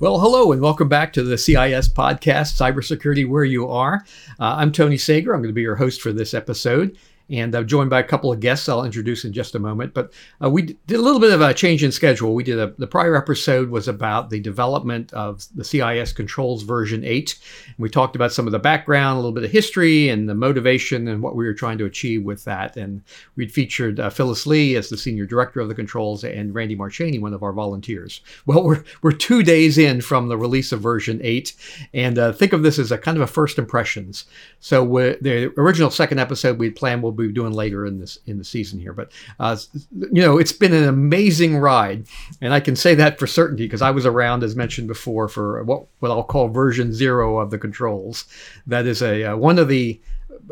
[0.00, 4.02] Well, hello and welcome back to the CIS podcast, Cybersecurity Where You Are.
[4.38, 5.34] Uh, I'm Tony Sager.
[5.34, 6.96] I'm going to be your host for this episode
[7.30, 9.94] and I'm joined by a couple of guests I'll introduce in just a moment.
[9.94, 10.12] But
[10.42, 12.34] uh, we did a little bit of a change in schedule.
[12.34, 17.04] We did a, the prior episode was about the development of the CIS controls version
[17.04, 17.38] 8.
[17.66, 20.34] And we talked about some of the background, a little bit of history, and the
[20.34, 22.76] motivation and what we were trying to achieve with that.
[22.76, 23.02] And
[23.36, 27.20] we'd featured uh, Phyllis Lee as the senior director of the controls and Randy Marchany,
[27.20, 28.20] one of our volunteers.
[28.46, 31.54] Well, we're, we're two days in from the release of version 8.
[31.94, 34.24] And uh, think of this as a kind of a first impressions.
[34.58, 34.84] So
[35.20, 38.78] the original second episode we planned will be doing later in this in the season
[38.78, 38.92] here.
[38.92, 39.56] But uh,
[39.92, 42.06] you know, it's been an amazing ride,
[42.40, 45.62] and I can say that for certainty because I was around, as mentioned before, for
[45.64, 48.26] what what I'll call version zero of the controls.
[48.66, 50.00] That is a uh, one of the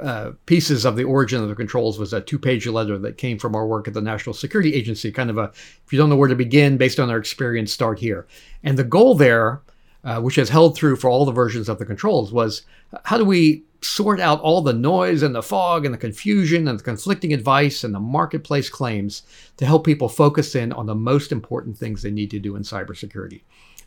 [0.03, 3.55] uh, pieces of the origin of the controls was a two-page letter that came from
[3.55, 5.11] our work at the National Security Agency.
[5.11, 5.51] Kind of a,
[5.87, 8.27] if you don't know where to begin, based on our experience, start here.
[8.63, 9.61] And the goal there,
[10.05, 12.63] uh, which has held through for all the versions of the controls, was
[13.05, 16.79] how do we sort out all the noise and the fog and the confusion and
[16.79, 19.23] the conflicting advice and the marketplace claims
[19.57, 22.63] to help people focus in on the most important things they need to do in
[22.63, 23.43] cybersecurity.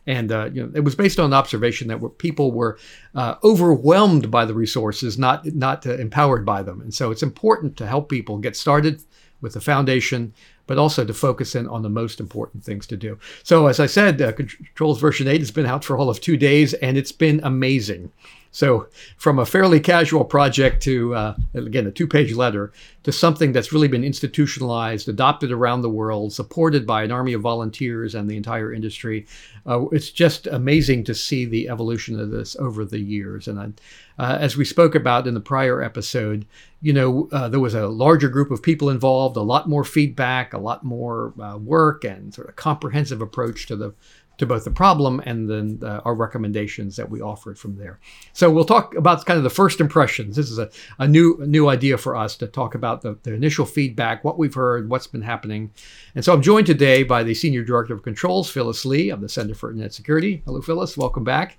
[0.06, 2.78] And uh, you know, it was based on an observation that people were
[3.14, 6.80] uh, overwhelmed by the resources, not not uh, empowered by them.
[6.80, 9.02] And so it's important to help people get started
[9.40, 10.34] with the foundation,
[10.66, 13.18] but also to focus in on the most important things to do.
[13.42, 16.36] So as I said, uh, Controls version 8 has been out for all of two
[16.36, 18.10] days, and it's been amazing.
[18.54, 18.86] So,
[19.16, 22.70] from a fairly casual project to, uh, again, a two page letter,
[23.02, 27.40] to something that's really been institutionalized, adopted around the world, supported by an army of
[27.40, 29.26] volunteers and the entire industry,
[29.66, 33.48] uh, it's just amazing to see the evolution of this over the years.
[33.48, 33.80] And
[34.18, 36.44] uh, as we spoke about in the prior episode,
[36.82, 40.52] you know, uh, there was a larger group of people involved, a lot more feedback,
[40.52, 43.94] a lot more uh, work, and sort of comprehensive approach to the
[44.38, 48.00] to both the problem and then uh, our recommendations that we offered from there.
[48.32, 50.36] So we'll talk about kind of the first impressions.
[50.36, 53.34] This is a, a new a new idea for us to talk about the, the
[53.34, 55.70] initial feedback, what we've heard, what's been happening.
[56.14, 59.28] And so I'm joined today by the Senior Director of Controls, Phyllis Lee of the
[59.28, 60.42] Center for Internet Security.
[60.44, 60.96] Hello, Phyllis.
[60.96, 61.58] Welcome back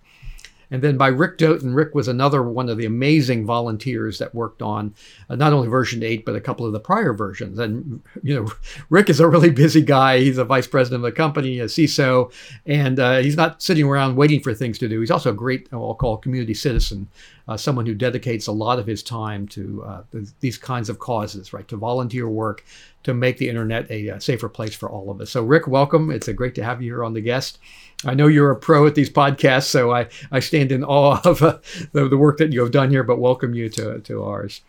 [0.73, 1.75] and then by Rick Doten.
[1.75, 4.95] Rick was another one of the amazing volunteers that worked on
[5.29, 7.59] uh, not only version 8, but a couple of the prior versions.
[7.59, 8.51] And, you know,
[8.89, 10.17] Rick is a really busy guy.
[10.17, 12.33] He's a vice president of the company, a CISO,
[12.65, 14.99] and uh, he's not sitting around waiting for things to do.
[14.99, 17.07] He's also a great, I'll call community citizen,
[17.47, 20.97] uh, someone who dedicates a lot of his time to uh, th- these kinds of
[20.97, 22.65] causes, right, to volunteer work
[23.03, 25.31] to make the internet a, a safer place for all of us.
[25.31, 26.09] So, Rick, welcome.
[26.09, 27.59] It's a great to have you here on the guest.
[28.05, 31.41] I know you're a pro at these podcasts, so I, I stand in awe of
[31.41, 31.59] uh,
[31.91, 34.61] the, the, work that you have done here, but welcome you to, to ours.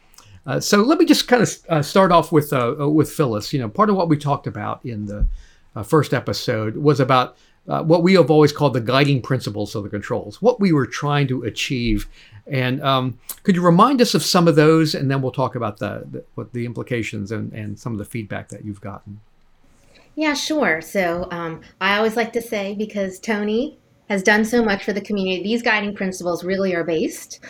[0.47, 3.53] Uh, so let me just kind of uh, start off with uh, uh, with Phyllis.
[3.53, 5.27] You know, part of what we talked about in the
[5.75, 7.37] uh, first episode was about
[7.67, 11.27] what we have always called the guiding principles of the controls, what we were trying
[11.29, 12.07] to achieve.
[12.47, 15.79] And um, could you remind us of some of those, and then we'll talk about
[15.79, 19.21] the, the what the implications and, and some of the feedback that you've gotten.
[20.15, 20.81] Yeah, sure.
[20.81, 25.01] So um, I always like to say because Tony has done so much for the
[25.01, 27.41] community, these guiding principles really are based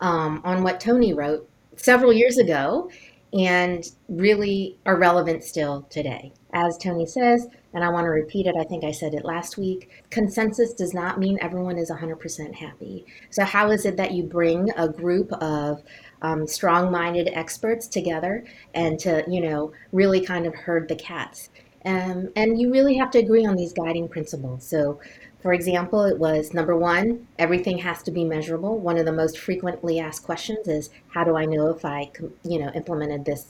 [0.00, 2.90] um, on what Tony wrote several years ago
[3.32, 6.32] and really are relevant still today.
[6.52, 9.56] As Tony says, and I want to repeat it, I think I said it last
[9.56, 13.06] week consensus does not mean everyone is 100% happy.
[13.30, 15.82] So, how is it that you bring a group of
[16.22, 18.44] um, strong minded experts together
[18.74, 21.50] and to, you know, really kind of herd the cats?
[21.84, 24.66] Um, and you really have to agree on these guiding principles.
[24.66, 25.00] So,
[25.40, 28.78] for example, it was number one, everything has to be measurable.
[28.78, 32.10] One of the most frequently asked questions is, how do I know if I,
[32.42, 33.46] you know, implemented this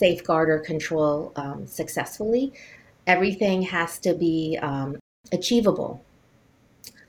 [0.00, 2.52] safeguard or control um, successfully?
[3.06, 4.96] Everything has to be um,
[5.32, 6.02] achievable.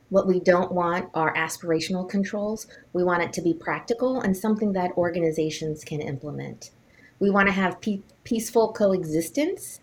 [0.10, 2.68] What we don't want are aspirational controls.
[2.92, 6.72] We want it to be practical and something that organizations can implement.
[7.20, 9.80] We want to have pe- peaceful coexistence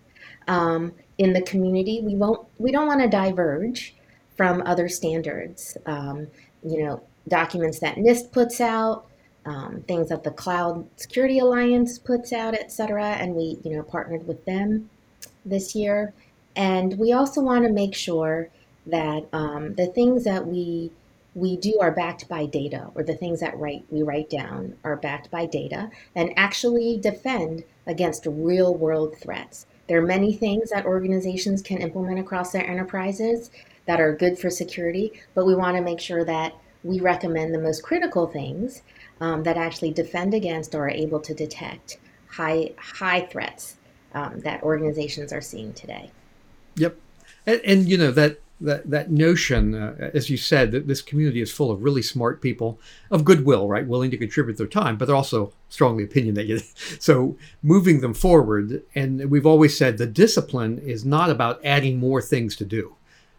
[0.46, 2.02] um, in the community.
[2.02, 2.46] We won't.
[2.58, 3.94] We don't want to diverge
[4.36, 5.78] from other standards.
[5.86, 6.26] Um,
[6.62, 9.06] you know, documents that NIST puts out,
[9.48, 13.82] um, things that the Cloud Security Alliance puts out, et cetera, and we you know
[13.82, 14.90] partnered with them
[15.44, 16.12] this year.
[16.54, 18.48] And we also want to make sure
[18.86, 20.90] that um, the things that we
[21.34, 24.96] we do are backed by data, or the things that write we write down are
[24.96, 29.66] backed by data, and actually defend against real world threats.
[29.88, 33.50] There are many things that organizations can implement across their enterprises
[33.86, 36.52] that are good for security, but we want to make sure that
[36.84, 38.82] we recommend the most critical things
[39.20, 41.98] um, that actually defend against or are able to detect
[42.30, 43.76] high high threats
[44.14, 46.10] um, that organizations are seeing today.
[46.76, 46.96] Yep,
[47.46, 51.40] and, and you know that that that notion, uh, as you said, that this community
[51.40, 52.78] is full of really smart people
[53.10, 56.62] of goodwill, right, willing to contribute their time, but they're also strongly opinionated.
[57.00, 62.20] So moving them forward, and we've always said the discipline is not about adding more
[62.20, 62.96] things to do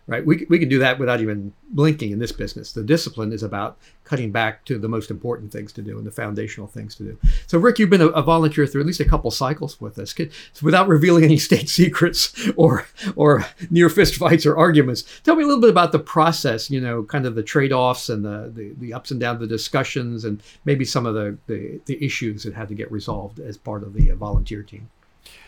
[0.09, 0.25] right?
[0.25, 2.71] We, we can do that without even blinking in this business.
[2.71, 6.11] The discipline is about cutting back to the most important things to do and the
[6.11, 7.17] foundational things to do.
[7.45, 10.15] So, Rick, you've been a, a volunteer through at least a couple cycles with us.
[10.15, 10.25] So
[10.63, 15.45] without revealing any state secrets or or near fist fights or arguments, tell me a
[15.45, 16.71] little bit about the process.
[16.71, 19.41] You know, kind of the trade offs and the, the, the ups and downs, of
[19.41, 23.39] the discussions, and maybe some of the, the, the issues that had to get resolved
[23.39, 24.89] as part of the volunteer team.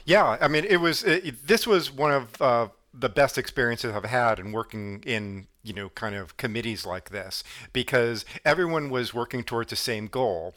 [0.05, 4.05] Yeah, I mean, it was it, this was one of uh, the best experiences I've
[4.05, 7.43] had in working in you know kind of committees like this
[7.73, 10.53] because everyone was working towards the same goal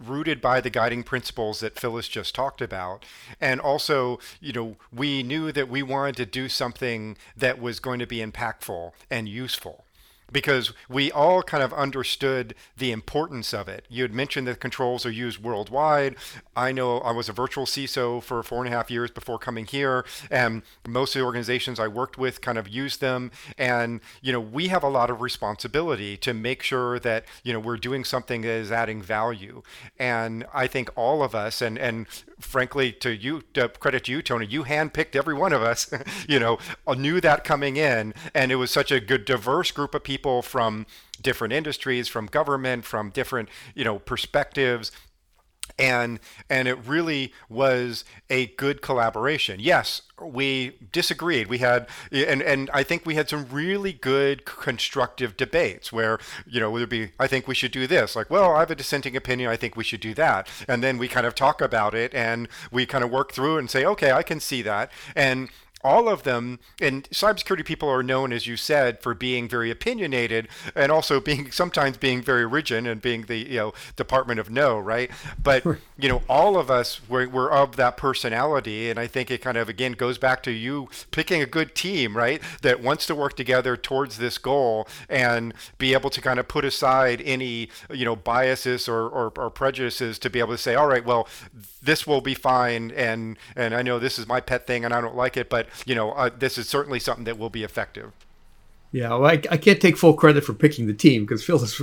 [0.00, 3.04] rooted by the guiding principles that Phyllis just talked about.
[3.40, 8.00] And also, you know, we knew that we wanted to do something that was going
[8.00, 9.83] to be impactful and useful
[10.34, 13.86] because we all kind of understood the importance of it.
[13.88, 16.16] You had mentioned that controls are used worldwide.
[16.56, 19.64] I know I was a virtual CISO for four and a half years before coming
[19.64, 23.30] here, and most of the organizations I worked with kind of used them.
[23.56, 27.60] And you know, we have a lot of responsibility to make sure that you know
[27.60, 29.62] we're doing something that is adding value.
[30.00, 32.08] And I think all of us, and and
[32.40, 35.88] frankly, to you, to credit to you, Tony, you handpicked every one of us.
[36.28, 36.58] you know,
[36.96, 40.86] knew that coming in, and it was such a good, diverse group of people from
[41.20, 44.92] different industries, from government, from different you know perspectives.
[45.78, 49.60] And and it really was a good collaboration.
[49.60, 51.48] Yes we disagreed.
[51.48, 56.60] We had and and i think we had some really good constructive debates where you
[56.60, 58.14] know would be i think we should do this.
[58.14, 59.50] Like well i have a dissenting opinion.
[59.50, 60.48] I think we should do that.
[60.68, 63.68] And then we kind of talk about it and we kind of work through and
[63.68, 64.90] say okay i can see that.
[65.16, 65.48] And
[65.84, 70.48] all of them, and cybersecurity people are known, as you said, for being very opinionated
[70.74, 74.78] and also being sometimes being very rigid and being the you know Department of No,
[74.78, 75.10] right?
[75.40, 75.64] But
[75.98, 79.58] you know, all of us were, were of that personality, and I think it kind
[79.58, 82.42] of again goes back to you picking a good team, right?
[82.62, 86.64] That wants to work together towards this goal and be able to kind of put
[86.64, 90.88] aside any you know biases or, or, or prejudices to be able to say, all
[90.88, 91.28] right, well,
[91.82, 95.02] this will be fine, and and I know this is my pet thing and I
[95.02, 98.12] don't like it, but you know, uh, this is certainly something that will be effective.
[98.92, 101.80] Yeah, well, I, I, can't take full credit for picking the team because Phil has,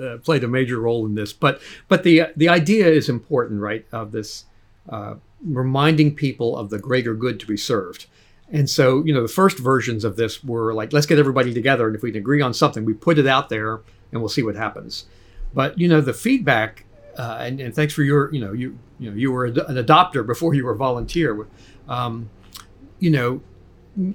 [0.00, 1.32] uh, played a major role in this.
[1.32, 3.84] But but the the idea is important, right?
[3.92, 4.46] Of this
[4.88, 8.06] uh, reminding people of the greater good to be served.
[8.50, 11.86] And so, you know, the first versions of this were like, let's get everybody together,
[11.88, 13.80] and if we can agree on something, we put it out there,
[14.12, 15.04] and we'll see what happens.
[15.52, 16.84] But you know, the feedback,
[17.18, 20.26] uh, and, and, thanks for your, you know, you you know, you were an adopter
[20.26, 21.46] before you were a volunteer.
[21.88, 22.30] Um,
[22.98, 23.40] you know,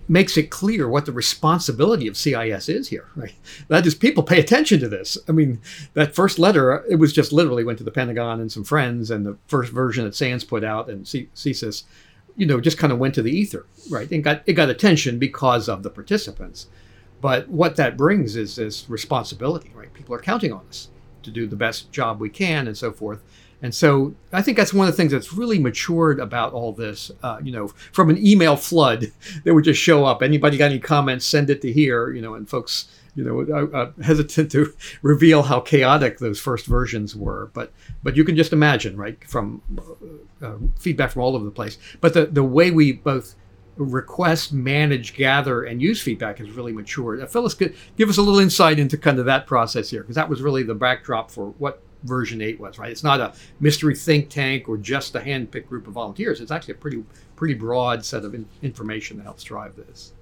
[0.08, 3.08] makes it clear what the responsibility of CIS is here.
[3.16, 3.34] Right?
[3.68, 5.18] That is, people pay attention to this.
[5.28, 5.60] I mean,
[5.94, 9.26] that first letter, it was just literally went to the Pentagon and some friends, and
[9.26, 11.84] the first version that SANS put out and CSIS,
[12.36, 14.10] you know, just kind of went to the ether, right?
[14.12, 16.68] And got it got attention because of the participants.
[17.20, 19.94] But what that brings is this responsibility, right?
[19.94, 20.90] People are counting on us
[21.24, 23.22] to do the best job we can and so forth.
[23.62, 27.12] And so I think that's one of the things that's really matured about all this.
[27.22, 29.12] Uh, you know, from an email flood
[29.44, 30.24] that would just show up.
[30.24, 31.26] Anybody got any comments?
[31.26, 32.12] Send it to here.
[32.12, 37.16] You know, and folks, you know, are hesitant to reveal how chaotic those first versions
[37.16, 37.52] were.
[37.54, 37.72] But
[38.04, 39.62] but you can just imagine, right, from
[40.42, 41.78] uh, uh, feedback from all over the place.
[42.00, 43.36] But the the way we both
[43.78, 47.22] request, manage, gather, and use feedback has really matured.
[47.22, 50.30] Uh, Phyllis, give us a little insight into kind of that process here, because that
[50.30, 52.92] was really the backdrop for what version 8 was, right?
[52.92, 56.42] It's not a mystery think tank or just a hand-picked group of volunteers.
[56.42, 57.04] It's actually a pretty
[57.36, 60.14] pretty broad set of in- information that helps drive this.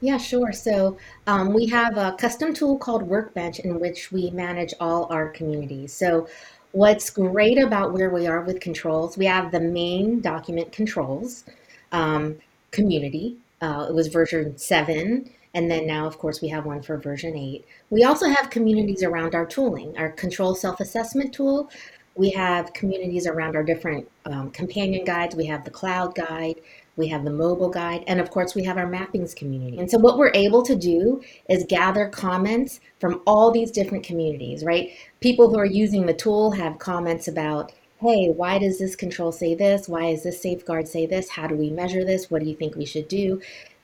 [0.00, 0.52] Yeah, sure.
[0.52, 0.96] So
[1.26, 5.92] um, we have a custom tool called Workbench in which we manage all our communities.
[5.92, 6.28] So
[6.72, 11.44] what's great about where we are with controls, we have the main document controls
[11.92, 12.36] um,
[12.72, 13.36] community.
[13.60, 17.36] Uh, it was version 7 and then now, of course, we have one for version
[17.36, 17.64] 8.
[17.90, 21.70] We also have communities around our tooling, our control self-assessment tool.
[22.14, 25.34] We have communities around our different um, companion guides.
[25.34, 26.56] We have the cloud guide.
[26.96, 29.78] we have the mobile guide, and of course, we have our mappings community.
[29.78, 34.62] And so, what we're able to do is gather comments from all these different communities,
[34.62, 34.90] right?
[35.20, 39.54] People who are using the tool have comments about, hey, why does this control say
[39.54, 39.88] this?
[39.88, 41.30] Why does this safeguard say this?
[41.30, 42.30] How do we measure this?
[42.30, 43.40] What do you think we should do?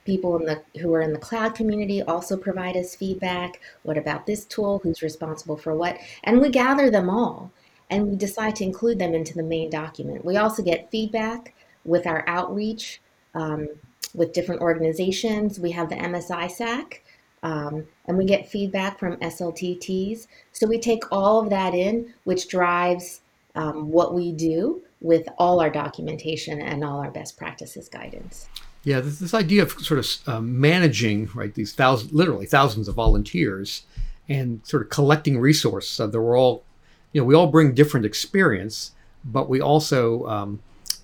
[0.09, 3.61] People in the who are in the cloud community also provide us feedback.
[3.83, 4.79] What about this tool?
[4.79, 5.99] Who's responsible for what?
[6.23, 7.51] And we gather them all
[7.91, 10.25] and we decide to include them into the main document.
[10.25, 11.53] We also get feedback
[11.85, 13.01] with our outreach
[13.35, 13.67] um,
[14.15, 15.59] with different organizations.
[15.59, 17.01] We have the MSISAC,
[17.43, 20.25] um, and we get feedback from SLTTs.
[20.53, 23.21] So we take all of that in, which drives
[23.53, 28.49] um, what we do with all our documentation and all our best practices guidance.
[28.83, 32.95] Yeah, this, this idea of sort of uh, managing right these thousands, literally thousands of
[32.95, 33.83] volunteers,
[34.29, 36.63] and sort of collecting resources so that we're all,
[37.11, 38.91] you know, we all bring different experience,
[39.25, 40.59] but we also um,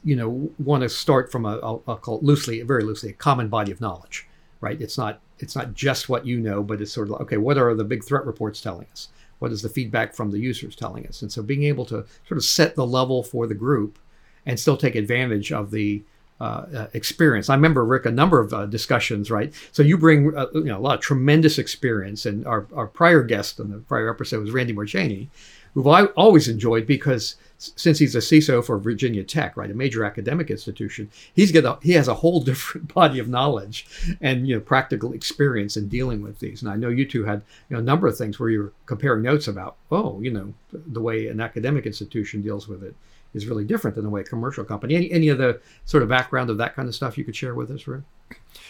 [0.05, 3.49] you know want to start from a I'll call it loosely, very loosely, a common
[3.49, 4.27] body of knowledge,
[4.61, 4.79] right?
[4.79, 7.57] It's not it's not just what you know, but it's sort of like, okay, what
[7.57, 9.09] are the big threat reports telling us?
[9.39, 11.21] What is the feedback from the users telling us?
[11.21, 13.99] And so being able to sort of set the level for the group
[14.45, 16.03] and still take advantage of the
[16.41, 17.49] uh, uh, experience.
[17.49, 19.53] I remember Rick a number of uh, discussions, right?
[19.71, 23.23] So you bring uh, you know a lot of tremendous experience, and our, our prior
[23.23, 25.29] guest in the prior episode was Randy Marchany,
[25.75, 30.03] who I always enjoyed because since he's a CISO for Virginia Tech, right, a major
[30.03, 33.87] academic institution, he's got a, he has a whole different body of knowledge
[34.19, 36.61] and you know practical experience in dealing with these.
[36.61, 38.73] And I know you two had you know a number of things where you were
[38.87, 42.93] comparing notes about, oh, you know, the way an academic institution deals with it
[43.35, 44.95] is really different than the way a commercial company.
[44.95, 47.53] Any, any of the sort of background of that kind of stuff you could share
[47.53, 48.03] with us, Rick?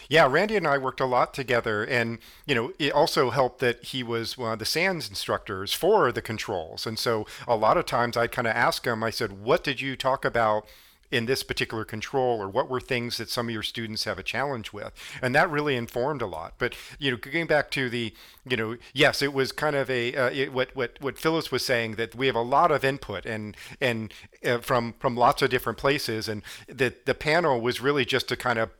[0.08, 3.82] Yeah, Randy and I worked a lot together, and you know, it also helped that
[3.84, 7.86] he was one of the SANS instructors for the controls, and so a lot of
[7.86, 9.02] times I'd kind of ask him.
[9.02, 10.66] I said, "What did you talk about?"
[11.10, 14.22] In this particular control or what were things that some of your students have a
[14.22, 14.92] challenge with.
[15.22, 16.54] And that really informed a lot.
[16.58, 18.14] But you know going back to the
[18.48, 21.64] you know yes it was kind of a uh, it, what what what Phyllis was
[21.64, 24.12] saying that we have a lot of input and and
[24.44, 26.28] uh, from from lots of different places.
[26.28, 28.70] And that the panel was really just to kind of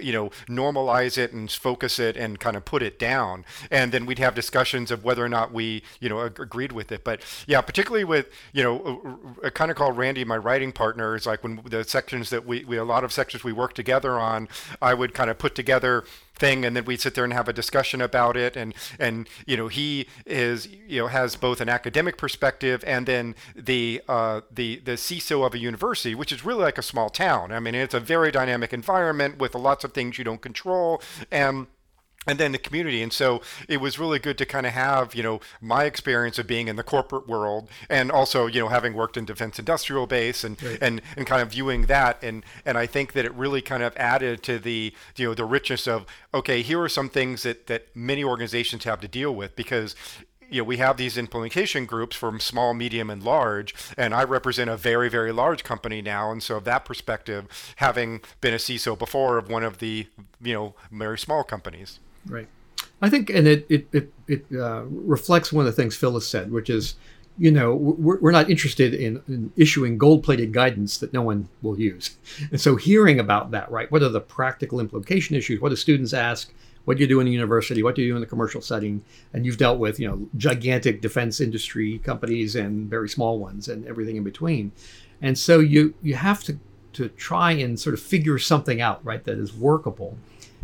[0.00, 3.44] you know normalize it and focus it and kind of put it down.
[3.70, 7.04] And then we'd have discussions of whether or not we you know agreed with it.
[7.04, 11.14] But yeah particularly with you know uh, I kind of call randy my writing partner
[11.14, 14.18] is like when the sections that we, we a lot of sections we work together
[14.18, 14.48] on
[14.80, 16.04] i would kind of put together
[16.38, 19.56] thing and then we sit there and have a discussion about it and and you
[19.56, 24.76] know he is you know has both an academic perspective and then the uh, the
[24.84, 27.52] the CISO of a university which is really like a small town.
[27.52, 31.66] I mean it's a very dynamic environment with lots of things you don't control and
[32.26, 35.22] and then the community and so it was really good to kind of have you
[35.22, 39.16] know my experience of being in the corporate world and also you know having worked
[39.16, 40.78] in defense industrial base and right.
[40.80, 43.96] and and kind of viewing that and and i think that it really kind of
[43.96, 47.94] added to the you know the richness of okay here are some things that that
[47.94, 49.94] many organizations have to deal with because
[50.50, 54.70] you know, we have these implementation groups from small, medium, and large, and I represent
[54.70, 56.30] a very, very large company now.
[56.30, 60.06] And so, that perspective, having been a CISO before of one of the,
[60.40, 61.98] you know, very small companies.
[62.26, 62.48] Right.
[63.02, 66.50] I think, and it it it, it uh, reflects one of the things Phyllis said,
[66.50, 66.94] which is,
[67.38, 71.78] you know, we're, we're not interested in, in issuing gold-plated guidance that no one will
[71.78, 72.16] use.
[72.50, 73.90] And so, hearing about that, right?
[73.92, 75.60] What are the practical implication issues?
[75.60, 76.52] What do students ask?
[76.86, 77.82] What do you do in the university?
[77.82, 79.04] What do you do in the commercial setting?
[79.32, 83.84] And you've dealt with, you know, gigantic defense industry companies and very small ones and
[83.86, 84.72] everything in between.
[85.20, 86.58] And so you you have to
[86.94, 90.16] to try and sort of figure something out, right, that is workable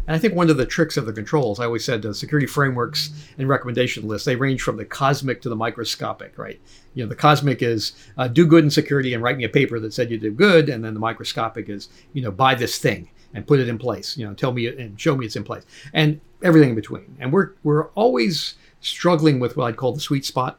[0.06, 2.46] and I think one of the tricks of the controls, I always said, the security
[2.46, 6.60] frameworks and recommendation lists, they range from the cosmic to the microscopic, right?
[6.94, 9.78] You know, the cosmic is uh, do good in security and write me a paper
[9.80, 13.08] that said you did good, and then the microscopic is, you know, buy this thing
[13.34, 14.16] and put it in place.
[14.16, 17.16] You know, tell me and show me it's in place, and everything in between.
[17.20, 20.58] And we're we're always struggling with what I'd call the sweet spot,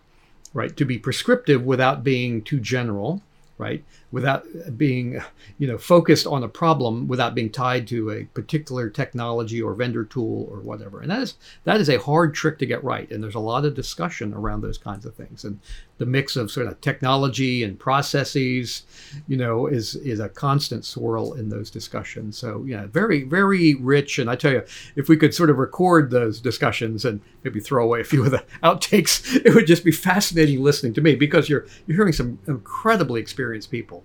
[0.53, 0.75] right?
[0.77, 3.21] To be prescriptive without being too general,
[3.57, 3.83] right?
[4.13, 4.45] Without
[4.77, 5.19] being
[5.57, 10.05] you know focused on a problem without being tied to a particular technology or vendor
[10.05, 11.01] tool or whatever.
[11.01, 13.11] And that is that is a hard trick to get right.
[13.11, 15.43] And there's a lot of discussion around those kinds of things.
[15.43, 15.59] And
[15.97, 18.83] the mix of sort of technology and processes
[19.27, 22.37] you know is is a constant swirl in those discussions.
[22.37, 24.19] So yeah very very rich.
[24.19, 24.63] And i tell you
[24.95, 28.29] if we could sort of record those discussions and maybe throw away a few of
[28.29, 32.37] the outtakes it would just be fascinating listening to me because you're you're hearing some
[32.47, 34.02] incredibly experienced people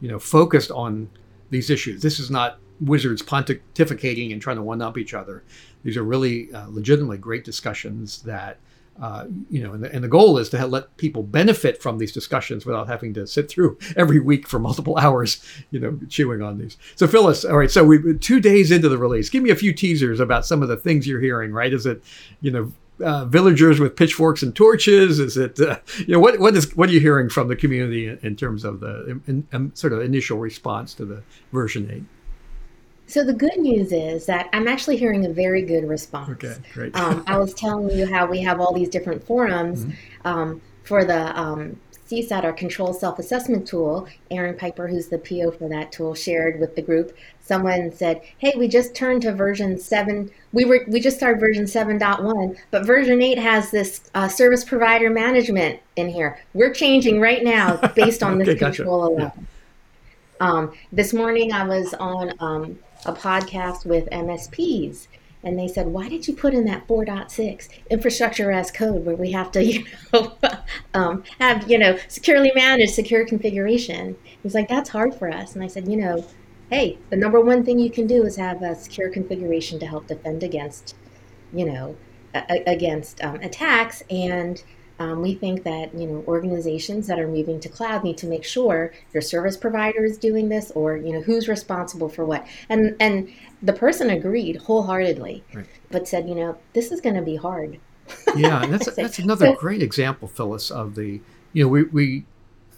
[0.00, 1.08] you know, focused on
[1.50, 2.02] these issues.
[2.02, 5.42] This is not wizards pontificating and trying to one up each other.
[5.82, 8.58] These are really uh, legitimately great discussions that
[9.00, 11.98] uh, you know, and the, and the goal is to have, let people benefit from
[11.98, 16.40] these discussions without having to sit through every week for multiple hours, you know, chewing
[16.40, 16.78] on these.
[16.94, 19.28] So, Phyllis, all right, so we've two days into the release.
[19.28, 21.52] Give me a few teasers about some of the things you're hearing.
[21.52, 21.72] Right?
[21.72, 22.02] Is it,
[22.40, 22.72] you know,
[23.02, 25.18] uh, villagers with pitchforks and torches?
[25.18, 28.08] Is it, uh, you know, what what is what are you hearing from the community
[28.08, 31.22] in, in terms of the in, in, sort of initial response to the
[31.52, 32.04] version eight?
[33.08, 36.30] So the good news is that I'm actually hearing a very good response.
[36.30, 36.96] Okay, great.
[36.96, 40.28] um, I was telling you how we have all these different forums mm-hmm.
[40.28, 44.06] um, for the um, CSAT, our control self-assessment tool.
[44.30, 47.16] Aaron Piper, who's the PO for that tool, shared with the group.
[47.40, 50.30] Someone said, "Hey, we just turned to version seven.
[50.52, 55.10] We were we just started version 7.1, but version eight has this uh, service provider
[55.10, 56.38] management in here.
[56.54, 59.22] We're changing right now based on this okay, control gotcha.
[59.22, 59.42] alone." Yeah.
[60.38, 65.06] Um, this morning I was on um, a podcast with MSPs
[65.46, 69.30] and they said, "Why did you put in that 4.6 infrastructure as code where we
[69.30, 70.36] have to, you know,
[70.92, 75.62] um, have you know securely managed secure configuration?" He's like, "That's hard for us." And
[75.62, 76.24] I said, "You know,
[76.70, 80.08] hey, the number one thing you can do is have a secure configuration to help
[80.08, 80.96] defend against,
[81.54, 81.96] you know,
[82.34, 84.62] a- against um, attacks and."
[84.98, 88.44] Um, we think that you know organizations that are moving to cloud need to make
[88.44, 92.46] sure your service provider is doing this, or you know who's responsible for what.
[92.68, 93.30] And and
[93.62, 95.66] the person agreed wholeheartedly, right.
[95.90, 97.78] but said, you know, this is going to be hard.
[98.36, 101.20] yeah, and that's that's another so, great example, Phyllis, of the
[101.52, 102.24] you know we we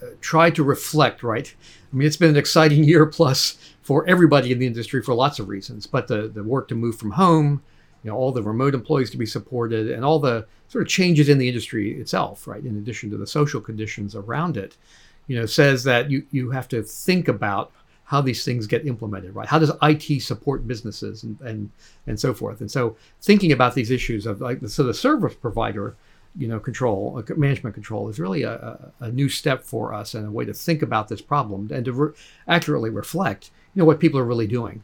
[0.03, 1.55] uh, try to reflect right.
[1.93, 5.39] I mean, it's been an exciting year plus for everybody in the industry for lots
[5.39, 7.63] of reasons, but the the work to move from home
[8.03, 11.29] you know all the remote employees to be supported and all the sort of changes
[11.29, 14.77] in the industry itself right in addition to the social conditions around it
[15.27, 17.73] you know says that you you have to think about
[18.09, 19.47] how these things get implemented right?
[19.47, 21.71] How does IT support businesses and and
[22.07, 22.61] and so forth?
[22.61, 25.95] And so thinking about these issues of like so the service provider
[26.37, 30.27] you know control uh, management control is really a, a, new step for us and
[30.27, 32.13] a way to think about this problem and to re-
[32.47, 34.83] accurately reflect you know what people are really doing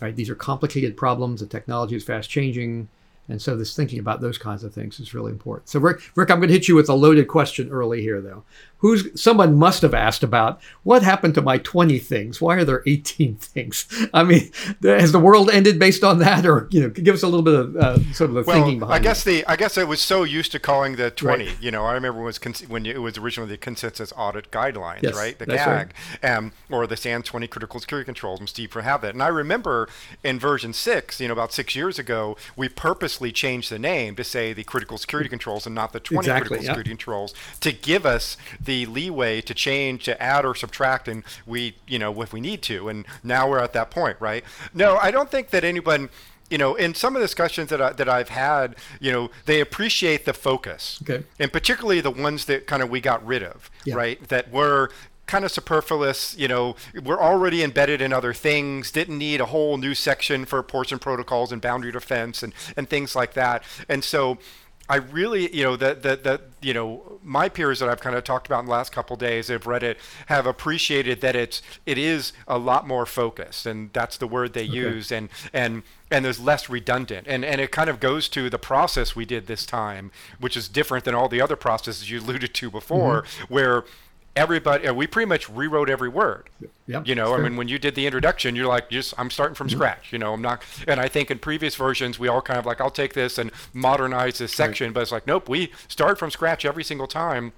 [0.00, 0.16] Right?
[0.16, 1.40] These are complicated problems.
[1.40, 2.88] The technology is fast changing.
[3.28, 5.68] And so this thinking about those kinds of things is really important.
[5.68, 8.42] So Rick, Rick, I'm going to hit you with a loaded question early here, though.
[8.80, 12.40] Who's someone must have asked about what happened to my 20 things?
[12.40, 13.86] Why are there 18 things?
[14.14, 14.50] I mean,
[14.82, 17.54] has the world ended based on that, or you know, give us a little bit
[17.54, 18.94] of uh, sort of the well, thinking behind.
[18.94, 21.44] I guess the I guess I was so used to calling the 20.
[21.44, 21.56] Right.
[21.60, 24.50] You know, I remember when it was con- when it was originally the consensus audit
[24.50, 25.38] guidelines, yes, right?
[25.38, 26.36] The CAG, right.
[26.36, 28.40] um, or the san 20 critical security controls.
[28.40, 29.12] And Steve for have that.
[29.14, 29.88] And I remember
[30.24, 34.24] in version six, you know, about six years ago, we purposely changed the name to
[34.24, 38.06] say the critical security controls and not the 20 exactly, critical security controls to give
[38.06, 42.40] us the leeway to change, to add or subtract, and we, you know, if we
[42.40, 42.88] need to.
[42.88, 44.44] And now we're at that point, right?
[44.74, 46.10] No, I don't think that anyone
[46.50, 49.60] you know, in some of the discussions that, I, that I've had, you know, they
[49.60, 50.98] appreciate the focus.
[51.02, 51.24] Okay.
[51.38, 53.94] And particularly the ones that kind of we got rid of, yeah.
[53.94, 54.28] right?
[54.28, 54.90] That were
[55.30, 59.76] kind of superfluous, you know, we're already embedded in other things, didn't need a whole
[59.76, 63.62] new section for portion protocols and boundary defense and, and things like that.
[63.88, 64.38] And so
[64.90, 68.24] I really, you know, that that that you know, my peers that I've kind of
[68.24, 71.96] talked about in the last couple days have read it have appreciated that it's it
[71.96, 74.72] is a lot more focused, and that's the word they okay.
[74.72, 78.58] use, and and and there's less redundant, and and it kind of goes to the
[78.58, 82.52] process we did this time, which is different than all the other processes you alluded
[82.54, 83.54] to before, mm-hmm.
[83.54, 83.84] where
[84.36, 86.48] everybody we pretty much rewrote every word
[86.86, 89.54] yep, you know i mean when you did the introduction you're like just i'm starting
[89.54, 89.76] from mm-hmm.
[89.76, 92.64] scratch you know i'm not and i think in previous versions we all kind of
[92.64, 94.94] like i'll take this and modernize this section right.
[94.94, 97.52] but it's like nope we start from scratch every single time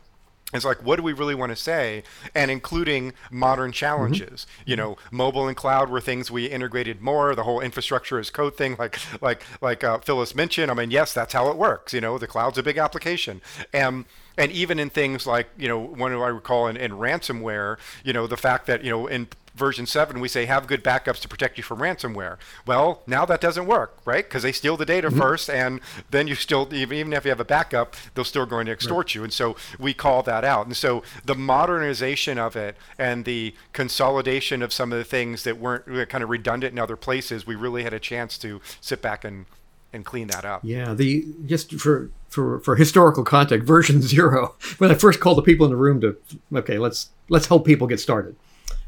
[0.54, 2.02] it's like what do we really want to say
[2.34, 4.70] and including modern challenges mm-hmm.
[4.70, 8.56] you know mobile and cloud were things we integrated more the whole infrastructure as code
[8.56, 12.00] thing like like like uh, phyllis mentioned i mean yes that's how it works you
[12.00, 13.40] know the cloud's a big application
[13.72, 14.04] and
[14.36, 18.26] and even in things like you know one I recall in, in ransomware, you know
[18.26, 21.58] the fact that you know in version 7 we say have good backups to protect
[21.58, 25.18] you from ransomware well now that doesn't work right because they steal the data mm-hmm.
[25.18, 28.66] first and then you still even, even if you have a backup they're still going
[28.66, 29.14] to extort right.
[29.14, 33.54] you and so we call that out and so the modernization of it and the
[33.72, 37.54] consolidation of some of the things that weren't kind of redundant in other places we
[37.54, 39.44] really had a chance to sit back and
[39.92, 40.60] and clean that up.
[40.64, 44.54] Yeah, the just for for for historical context, version zero.
[44.78, 46.16] When I first called the people in the room to,
[46.54, 48.36] okay, let's let's help people get started.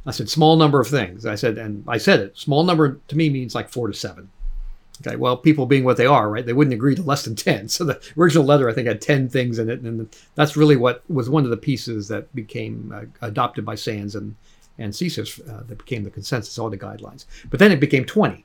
[0.06, 1.24] I said small number of things.
[1.24, 2.36] I said, and I said it.
[2.36, 4.30] Small number to me means like four to seven.
[5.04, 6.46] Okay, well, people being what they are, right?
[6.46, 7.68] They wouldn't agree to less than ten.
[7.68, 11.02] So the original letter, I think, had ten things in it, and that's really what
[11.10, 14.36] was one of the pieces that became uh, adopted by SANS and
[14.76, 17.26] and CSIS uh, that became the consensus audit guidelines.
[17.48, 18.44] But then it became twenty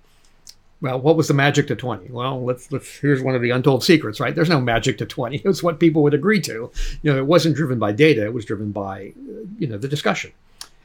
[0.82, 2.10] well, what was the magic to 20?
[2.12, 4.34] Well, let's let's here's one of the untold secrets, right?
[4.34, 5.42] There's no magic to 20.
[5.46, 6.72] It's what people would agree to.
[7.02, 9.14] You know, it wasn't driven by data, it was driven by
[9.58, 10.32] you know, the discussion.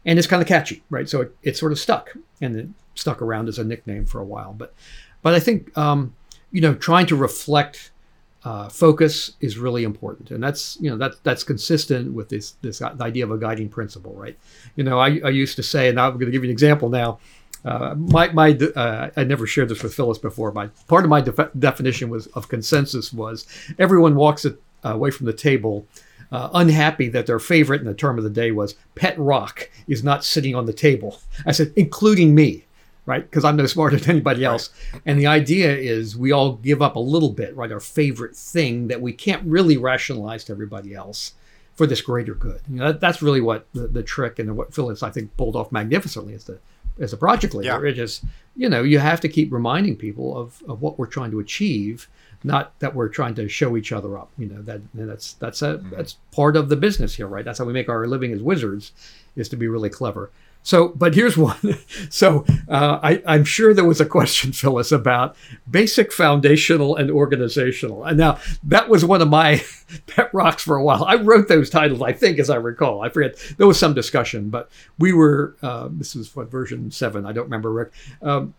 [0.04, 1.08] And it's kind of catchy, right?
[1.08, 4.24] So it, it sort of stuck and it stuck around as a nickname for a
[4.24, 4.52] while.
[4.52, 4.74] But
[5.22, 6.14] but I think um,
[6.50, 7.90] you know, trying to reflect
[8.44, 12.82] uh, focus is really important, and that's you know that that's consistent with this this
[12.82, 14.38] idea of a guiding principle, right?
[14.76, 16.90] You know, I, I used to say, and I'm going to give you an example
[16.90, 17.18] now.
[17.64, 20.52] Uh, my my uh, I never shared this with Phyllis before.
[20.52, 23.46] My part of my def- definition was of consensus was
[23.78, 25.86] everyone walks it, uh, away from the table
[26.30, 30.04] uh, unhappy that their favorite in the term of the day was pet rock is
[30.04, 31.20] not sitting on the table.
[31.46, 32.64] I said, including me
[33.06, 33.22] right?
[33.22, 34.70] Because I'm no smarter than anybody else.
[34.92, 35.02] Right.
[35.06, 37.70] And the idea is we all give up a little bit, right?
[37.70, 41.34] Our favorite thing that we can't really rationalize to everybody else
[41.74, 42.60] for this greater good.
[42.68, 45.56] You know, that, that's really what the, the trick and what Phyllis, I think, pulled
[45.56, 46.60] off magnificently is the
[47.00, 47.84] as a project leader.
[47.84, 47.90] Yeah.
[47.90, 48.22] It is,
[48.56, 52.08] you know, you have to keep reminding people of, of what we're trying to achieve,
[52.42, 54.30] not that we're trying to show each other up.
[54.38, 55.90] You know, that that's that's a mm-hmm.
[55.90, 57.44] that's part of the business here, right?
[57.44, 58.92] That's how we make our living as wizards,
[59.36, 60.30] is to be really clever.
[60.64, 61.78] So, but here's one.
[62.10, 65.36] So, uh, I, am sure there was a question, Phyllis, about
[65.70, 68.04] basic, foundational, and organizational.
[68.04, 69.62] And now that was one of my
[70.06, 71.04] pet rocks for a while.
[71.04, 73.02] I wrote those titles, I think, as I recall.
[73.02, 73.36] I forget.
[73.58, 75.56] There was some discussion, but we were.
[75.62, 77.26] Uh, this was what version seven.
[77.26, 77.92] I don't remember, Rick.
[78.22, 78.54] Um,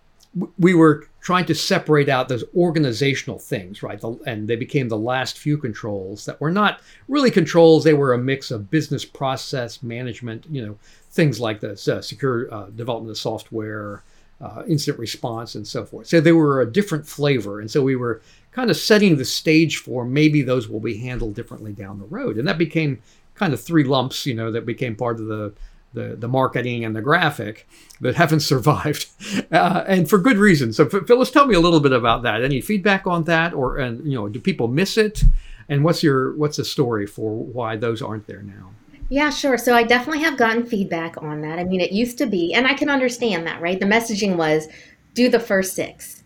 [0.60, 4.00] we were trying to separate out those organizational things, right?
[4.00, 7.84] The, and they became the last few controls that were not really controls.
[7.84, 10.78] They were a mix of business process management, you know,
[11.16, 14.04] things like this, uh, secure uh, development of software,
[14.42, 16.08] uh, incident response, and so forth.
[16.08, 17.62] So they were a different flavor.
[17.62, 21.34] And so we were kind of setting the stage for maybe those will be handled
[21.34, 22.38] differently down the road.
[22.38, 23.02] And that became
[23.34, 25.54] kind of three lumps, you know, that became part of the
[25.94, 27.66] the, the marketing and the graphic
[28.02, 29.08] that haven't survived,
[29.50, 30.74] uh, and for good reason.
[30.74, 32.44] So, Phyllis, tell me a little bit about that.
[32.44, 35.24] Any feedback on that, or and you know, do people miss it?
[35.70, 38.72] And what's your what's the story for why those aren't there now?
[39.10, 39.58] Yeah, sure.
[39.58, 41.60] So I definitely have gotten feedback on that.
[41.60, 43.80] I mean, it used to be, and I can understand that, right?
[43.80, 44.68] The messaging was
[45.14, 46.24] do the first six.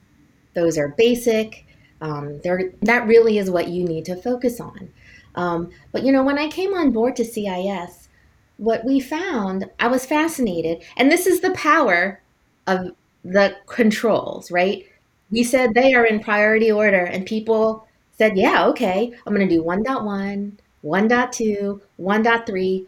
[0.56, 1.66] Those are basic.
[2.02, 4.90] Um, that really is what you need to focus on.
[5.36, 8.10] Um, but you know, when I came on board to CIS,
[8.58, 10.84] what we found, I was fascinated.
[10.98, 12.22] And this is the power
[12.68, 12.92] of
[13.24, 14.86] the controls, right?
[15.32, 17.88] We said they are in priority order, and people
[18.18, 22.88] said, yeah, okay, I'm going to do 1.1, 1.2, 1.3,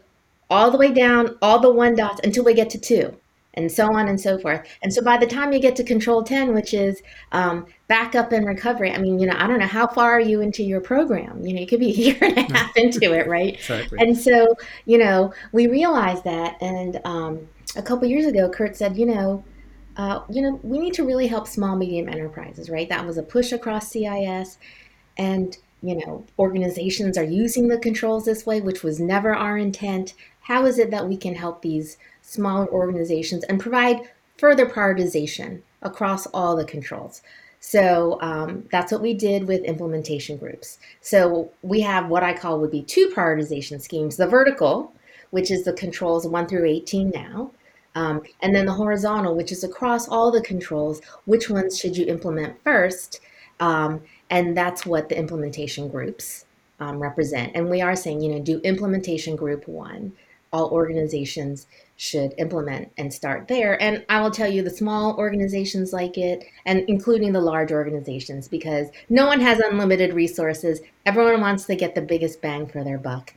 [0.50, 3.16] all the way down, all the one dots until we get to two
[3.54, 4.66] and so on and so forth.
[4.82, 7.02] And so by the time you get to control 10, which is
[7.32, 10.40] um, backup and recovery, I mean, you know, I don't know how far are you
[10.40, 11.44] into your program?
[11.44, 13.54] You know, you could be a year and a half into it, right?
[13.54, 13.98] Exactly.
[14.00, 16.56] And so, you know, we realized that.
[16.62, 19.44] And um, a couple years ago, Kurt said, you know,
[19.96, 22.88] uh, you know, we need to really help small, medium enterprises, right?
[22.88, 24.56] That was a push across CIS.
[25.18, 30.14] And, you know, organizations are using the controls this way, which was never our intent.
[30.42, 36.26] How is it that we can help these smaller organizations and provide further prioritization across
[36.28, 37.22] all the controls.
[37.60, 40.78] So um, that's what we did with implementation groups.
[41.00, 44.92] So we have what I call would be two prioritization schemes the vertical,
[45.30, 47.52] which is the controls 1 through 18 now,
[47.94, 51.00] um, and then the horizontal, which is across all the controls.
[51.24, 53.20] Which ones should you implement first?
[53.62, 56.46] Um, and that's what the implementation groups
[56.80, 57.52] um, represent.
[57.54, 60.12] And we are saying, you know, do implementation group one.
[60.52, 63.80] All organizations should implement and start there.
[63.80, 68.48] And I will tell you the small organizations like it, and including the large organizations,
[68.48, 70.80] because no one has unlimited resources.
[71.06, 73.32] Everyone wants to get the biggest bang for their buck.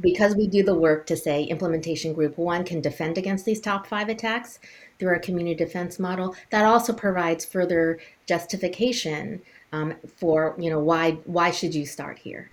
[0.00, 3.86] Because we do the work to say implementation group one can defend against these top
[3.86, 4.58] five attacks
[4.98, 9.40] through our community defense model, that also provides further justification
[9.72, 12.50] um, for you know why why should you start here.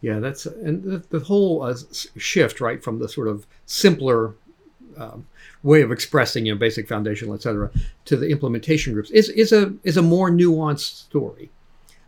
[0.00, 1.74] Yeah, that's and the, the whole uh,
[2.16, 4.34] shift right from the sort of simpler
[4.96, 5.26] um,
[5.62, 7.70] way of expressing, you know, basic foundational, et cetera,
[8.06, 11.50] to the implementation groups is, is a is a more nuanced story,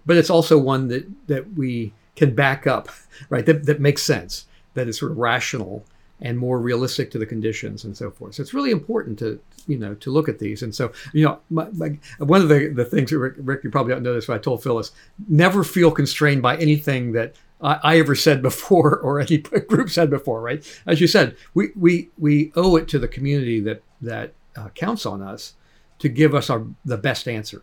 [0.07, 2.88] but it's also one that that we can back up,
[3.29, 3.47] right?
[3.47, 5.85] That that makes sense, that is sort of rational
[6.20, 8.35] and more realistic to the conditions and so forth.
[8.35, 10.62] So it's really important to you know to look at these.
[10.62, 13.92] And so you know, my, my, one of the the things Rick, Rick, you probably
[13.92, 14.92] don't know this, but I told Phyllis,
[15.28, 20.11] never feel constrained by anything that I, I ever said before or any group said
[20.11, 20.64] before, right?
[20.87, 25.07] As you said, we we we owe it to the community that that uh, counts
[25.07, 25.54] on us
[25.98, 27.62] to give us our the best answer,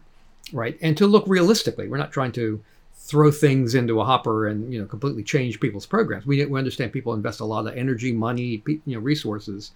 [0.51, 0.77] right?
[0.81, 1.87] And to look realistically.
[1.87, 2.63] We're not trying to
[3.05, 6.25] throw things into a hopper and you know completely change people's programs.
[6.25, 9.71] We, we understand people invest a lot of energy, money, you know, resources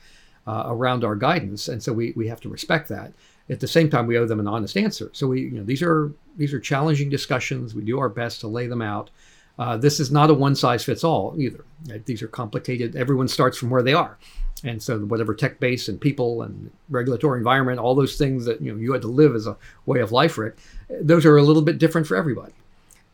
[0.48, 3.14] uh, around our guidance, and so we we have to respect that.
[3.50, 5.12] at the same time we owe them an honest answer.
[5.14, 7.76] So we, you know, these are these are challenging discussions.
[7.76, 9.12] We do our best to lay them out.
[9.60, 11.66] Uh, this is not a one size fits all either.
[12.06, 12.96] These are complicated.
[12.96, 14.18] Everyone starts from where they are,
[14.64, 18.72] and so whatever tech base and people and regulatory environment, all those things that you
[18.72, 20.58] know you had to live as a way of life, Rick,
[21.02, 22.54] those are a little bit different for everybody.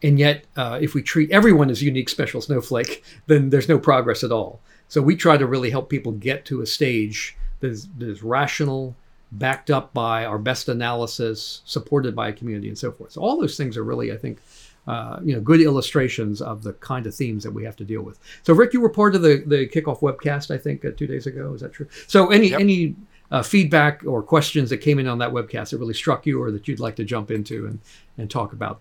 [0.06, 4.24] And yet, uh, if we treat everyone as unique, special snowflake, then there's no progress
[4.24, 4.62] at all.
[4.88, 8.22] So we try to really help people get to a stage that is, that is
[8.22, 8.96] rational,
[9.32, 13.13] backed up by our best analysis, supported by a community, and so forth.
[13.13, 14.38] So all those things are really, I think,
[14.86, 18.04] uh, you know, good illustrations of the kind of themes that we have to deal
[18.04, 18.20] with.
[18.44, 21.26] So, Rick, you were part of the the kickoff webcast, I think, uh, two days
[21.26, 21.56] ago.
[21.56, 21.88] Is that true?
[22.06, 22.60] So, any yep.
[22.60, 22.96] any
[23.32, 26.52] uh, feedback or questions that came in on that webcast that really struck you, or
[26.52, 27.80] that you'd like to jump into and
[28.20, 28.80] and talk about?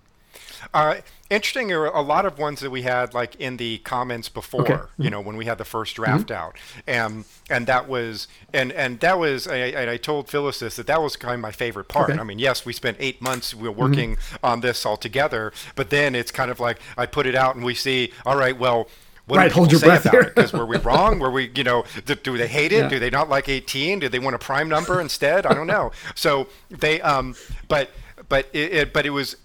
[0.73, 0.97] Uh,
[1.31, 1.68] interesting.
[1.68, 4.83] There were a lot of ones that we had like in the comments before, okay.
[4.99, 6.35] you know, when we had the first draft mm-hmm.
[6.35, 9.47] out, and and that was and and that was.
[9.47, 12.11] I, I told Phyllis this that that was kind of my favorite part.
[12.11, 12.18] Okay.
[12.18, 14.47] I mean, yes, we spent eight months we were working mm-hmm.
[14.47, 17.64] on this all together, but then it's kind of like I put it out and
[17.64, 18.88] we see, all right, well,
[19.27, 20.35] what right, hold your breath about it?
[20.35, 21.18] Because were we wrong?
[21.18, 22.83] Were we, you know, do, do they hate it?
[22.83, 22.88] Yeah.
[22.88, 24.01] Do they not like 18?
[24.01, 25.47] Do they want a prime number instead?
[25.47, 25.92] I don't know.
[26.14, 27.35] So they, um,
[27.68, 27.90] but
[28.29, 29.37] but it, it but it was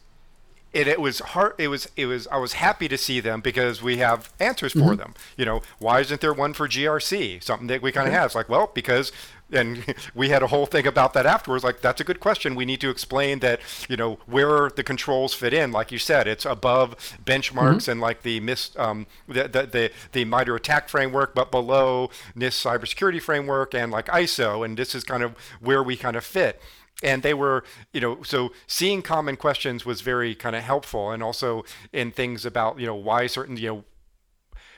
[0.71, 3.81] it, it was hard it was it was i was happy to see them because
[3.81, 4.95] we have answers for mm-hmm.
[4.95, 5.13] them.
[5.37, 8.27] You know why isn't there one for grc something that we kind of have.
[8.27, 9.11] It's like well because
[9.51, 11.63] and we had a whole thing about that afterwards.
[11.63, 12.55] Like that's a good question.
[12.55, 15.71] We need to explain that you know where the controls fit in.
[15.71, 17.91] Like you said it's above benchmarks mm-hmm.
[17.91, 22.63] and like the mis um, the, the, the the MITRE ATT&CK framework but below NIST
[22.63, 26.61] cybersecurity framework and like iso and this is kind of where we kind of fit
[27.03, 31.11] and they were you know so seeing common questions was very kind of helpful.
[31.11, 33.83] And also in things about you know why certain you know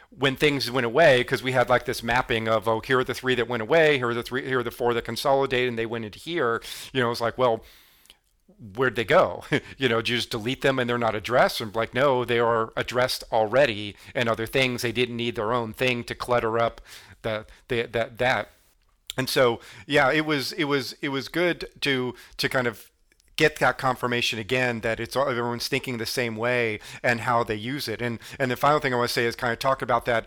[0.10, 3.14] when things went away because we had like this mapping of oh here are the
[3.14, 5.80] three that went away here are the three here are the four that consolidated and
[5.80, 6.62] they went into here.
[6.94, 7.64] You know it's like well
[8.76, 9.44] where'd they go?
[9.78, 11.62] You know do you just delete them and they're not addressed?
[11.62, 14.82] And like no they are addressed already and other things.
[14.82, 16.82] They didn't need their own thing to clutter up
[17.22, 18.50] the, the that that
[19.22, 22.92] and so yeah it was it was it was good to to kind of
[23.36, 27.88] get that confirmation again that it's everyone's thinking the same way and how they use
[27.88, 28.02] it.
[28.02, 30.26] And and the final thing i want to say is kind of talk about that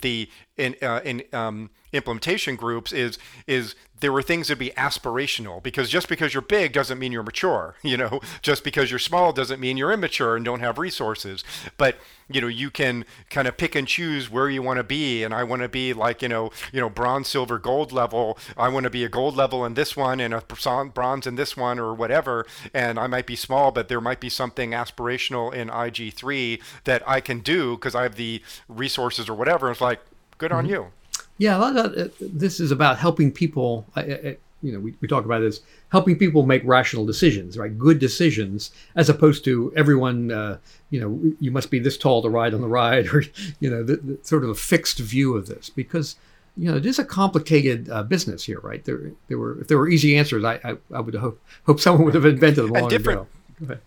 [0.00, 5.62] the in uh, in um, implementation groups is is there were things that be aspirational
[5.62, 8.20] because just because you're big doesn't mean you're mature you know?
[8.42, 11.44] Just because you're small doesn't mean you're immature and don't have resources.
[11.76, 11.96] But
[12.28, 15.34] you know you can kind of pick and choose where you want to be and
[15.34, 18.38] i want to be like you know you know bronze silver gold level.
[18.56, 20.42] I want to be a gold level in this one and a
[20.94, 22.46] bronze in this one or whatever.
[22.74, 27.20] And i might be small but there might be something aspirational in ig3 that i
[27.20, 29.70] can do because i have the resources or whatever.
[29.70, 30.00] It's like
[30.42, 30.58] good mm-hmm.
[30.58, 30.90] on you
[31.38, 33.86] yeah, of, uh, this is about helping people.
[33.96, 37.76] You know, we, we talk about this helping people make rational decisions, right?
[37.76, 40.30] Good decisions, as opposed to everyone.
[40.30, 40.58] Uh,
[40.90, 43.24] you know, you must be this tall to ride on the ride, or
[43.58, 46.14] you know, the, the sort of a fixed view of this, because
[46.56, 48.84] you know, it is a complicated uh, business here, right?
[48.84, 52.04] There, there were if there were easy answers, I, I, I would hope hope someone
[52.04, 53.26] would have invented them long ago.
[53.58, 53.80] Go ahead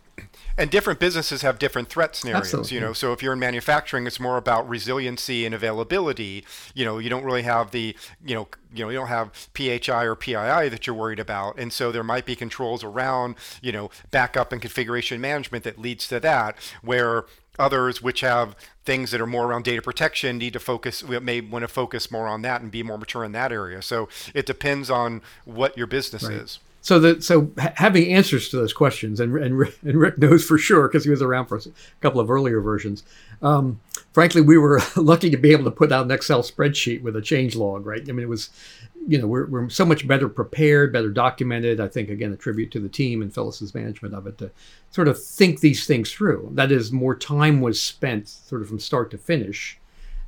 [0.57, 2.75] and different businesses have different threat scenarios Absolutely.
[2.75, 2.93] you know.
[2.93, 6.45] So if you're in manufacturing it's more about resiliency and availability.
[6.73, 10.03] You know you don't really have the you know you know you don't have PHI
[10.03, 11.57] or PII that you're worried about.
[11.57, 16.07] And so there might be controls around you know backup and configuration management that leads
[16.09, 17.25] to that where
[17.57, 21.39] others which have things that are more around data protection need to focus we may
[21.39, 23.81] want to focus more on that and be more mature in that area.
[23.81, 26.33] So it depends on what your business right.
[26.33, 30.59] is so that so having answers to those questions, and and, and Rick knows for
[30.59, 31.61] sure because he was around for a
[31.99, 33.01] couple of earlier versions.
[33.41, 33.79] Um,
[34.13, 37.23] frankly, we were lucky to be able to put out an Excel spreadsheet with a
[37.23, 37.87] change log.
[37.87, 38.07] Right?
[38.07, 38.51] I mean, it was,
[39.07, 41.79] you know, we're, we're so much better prepared, better documented.
[41.79, 44.51] I think again a tribute to the team and Phyllis's management of it to
[44.91, 46.51] sort of think these things through.
[46.53, 49.79] That is, more time was spent sort of from start to finish,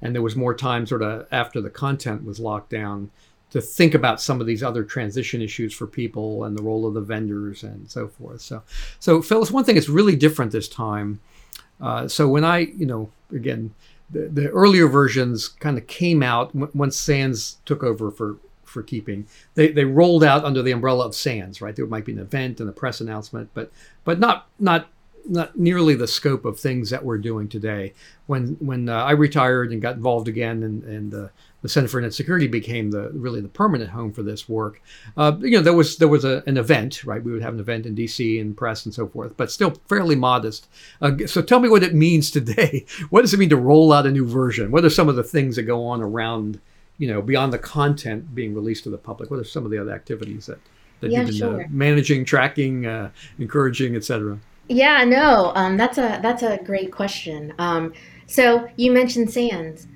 [0.02, 3.12] and there was more time sort of after the content was locked down
[3.52, 6.94] to think about some of these other transition issues for people and the role of
[6.94, 8.42] the vendors and so forth.
[8.42, 8.62] So,
[9.00, 11.20] so Phyllis, one thing that's really different this time.
[11.80, 13.74] Uh, so when I, you know, again,
[14.10, 19.26] the, the earlier versions kind of came out once SANS took over for for keeping.
[19.56, 21.76] They, they rolled out under the umbrella of SANS, right?
[21.76, 23.72] There might be an event and a press announcement, but
[24.04, 24.90] but not not
[25.26, 27.94] not nearly the scope of things that we're doing today.
[28.28, 31.28] When when uh, I retired and got involved again, and and uh,
[31.62, 34.82] the Center for Internet Security became the really the permanent home for this work.
[35.15, 37.24] Uh, you know, there was there was a, an event, right?
[37.24, 38.39] We would have an event in D.C.
[38.39, 40.67] and press and so forth, but still fairly modest.
[41.02, 42.86] Uh, so tell me what it means today.
[43.10, 44.72] What does it mean to roll out a new version?
[44.72, 46.60] What are some of the things that go on around,
[46.98, 49.32] you know, beyond the content being released to the public?
[49.32, 50.60] What are some of the other activities that
[51.00, 54.39] that Yeah, you've been uh, managing, tracking, uh, encouraging, etc.
[54.67, 57.54] Yeah, no, um, that's a that's a great question.
[57.58, 57.93] Um,
[58.26, 59.88] so you mentioned SANS.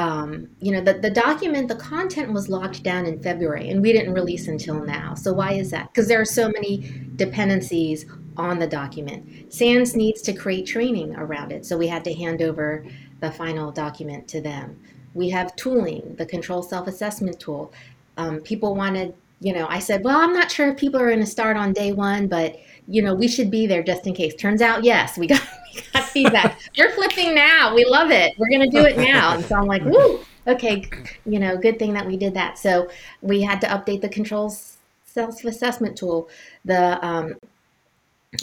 [0.00, 3.92] Um, you know, the, the document, the content was locked down in February, and we
[3.92, 5.14] didn't release until now.
[5.14, 5.84] So why is that?
[5.90, 6.74] Because there are so many
[7.16, 8.06] dependencies
[8.38, 9.52] on the document.
[9.52, 12.86] SANS needs to create training around it, so we had to hand over
[13.20, 14.80] the final document to them.
[15.12, 17.70] We have tooling, the control self-assessment tool.
[18.16, 21.20] Um, people wanted, you know, I said, well, I'm not sure if people are going
[21.20, 22.56] to start on day one, but
[22.88, 24.34] you know, we should be there just in case.
[24.34, 25.46] Turns out, yes, we got
[25.92, 26.60] got feedback.
[26.76, 27.74] We're flipping now.
[27.74, 28.34] We love it.
[28.38, 29.34] We're going to do it now.
[29.34, 30.84] And so I'm like, woo, okay,
[31.26, 32.58] you know, good thing that we did that.
[32.58, 32.88] So
[33.22, 36.28] we had to update the controls self-assessment tool,
[36.64, 37.34] the um,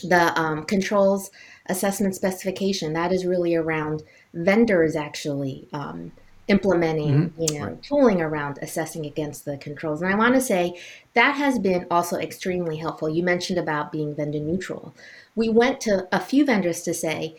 [0.03, 1.31] the um, controls
[1.67, 2.93] assessment specification.
[2.93, 6.11] That is really around vendors actually um,
[6.49, 7.51] implementing, Mhm.
[7.51, 10.01] you know, tooling around assessing against the controls.
[10.01, 10.77] And I want to say
[11.13, 13.09] that has been also extremely helpful.
[13.09, 14.93] You mentioned about being vendor neutral.
[15.37, 17.35] We went to a few vendors to say,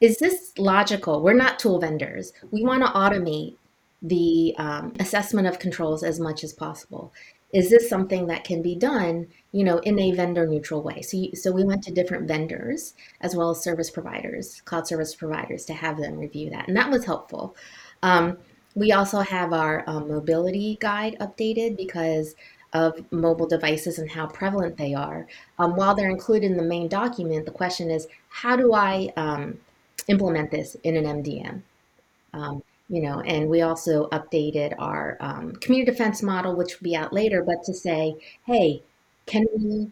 [0.00, 1.22] is this logical?
[1.22, 2.32] We're not tool vendors.
[2.50, 3.54] We want to automate
[4.02, 7.12] the um, assessment of controls as much as possible.
[7.52, 11.02] Is this something that can be done, you know, in a vendor neutral way?
[11.02, 15.14] So, you, so we went to different vendors as well as service providers, cloud service
[15.14, 17.54] providers, to have them review that, and that was helpful.
[18.02, 18.38] Um,
[18.74, 22.34] we also have our um, mobility guide updated because
[22.72, 25.26] of mobile devices and how prevalent they are.
[25.58, 29.58] Um, while they're included in the main document, the question is, how do I um,
[30.08, 31.62] implement this in an MDM?
[32.32, 36.96] Um, you know, and we also updated our um, community defense model, which will be
[36.96, 38.82] out later, but to say, hey,
[39.26, 39.90] can we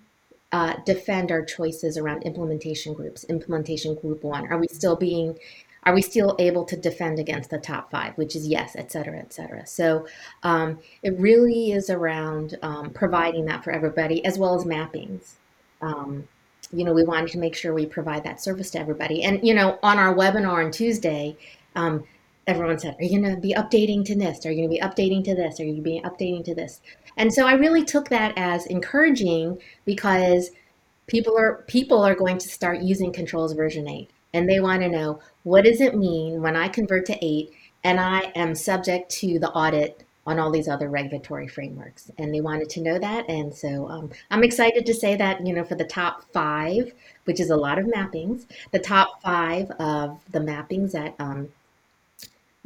[0.52, 4.46] uh, defend our choices around implementation groups, implementation group one?
[4.48, 5.38] Are we still being,
[5.84, 9.18] are we still able to defend against the top five, which is yes, et cetera,
[9.18, 9.66] et cetera.
[9.66, 10.06] So
[10.42, 15.32] um, it really is around um, providing that for everybody as well as mappings.
[15.80, 16.28] Um,
[16.72, 19.22] you know, we wanted to make sure we provide that service to everybody.
[19.22, 21.36] And, you know, on our webinar on Tuesday,
[21.74, 22.04] um,
[22.46, 24.46] everyone said, Are you going to be updating to NIST?
[24.46, 25.58] Are you going to be updating to this?
[25.58, 26.80] Are you going to be updating to this?
[27.16, 30.50] And so I really took that as encouraging because
[31.06, 34.88] people are people are going to start using controls version 8 and they want to
[34.88, 37.52] know what does it mean when I convert to 8
[37.84, 42.40] and I am subject to the audit on all these other regulatory frameworks and they
[42.40, 45.76] wanted to know that and so um, i'm excited to say that you know for
[45.76, 46.92] the top five
[47.24, 51.48] which is a lot of mappings the top five of the mappings that um,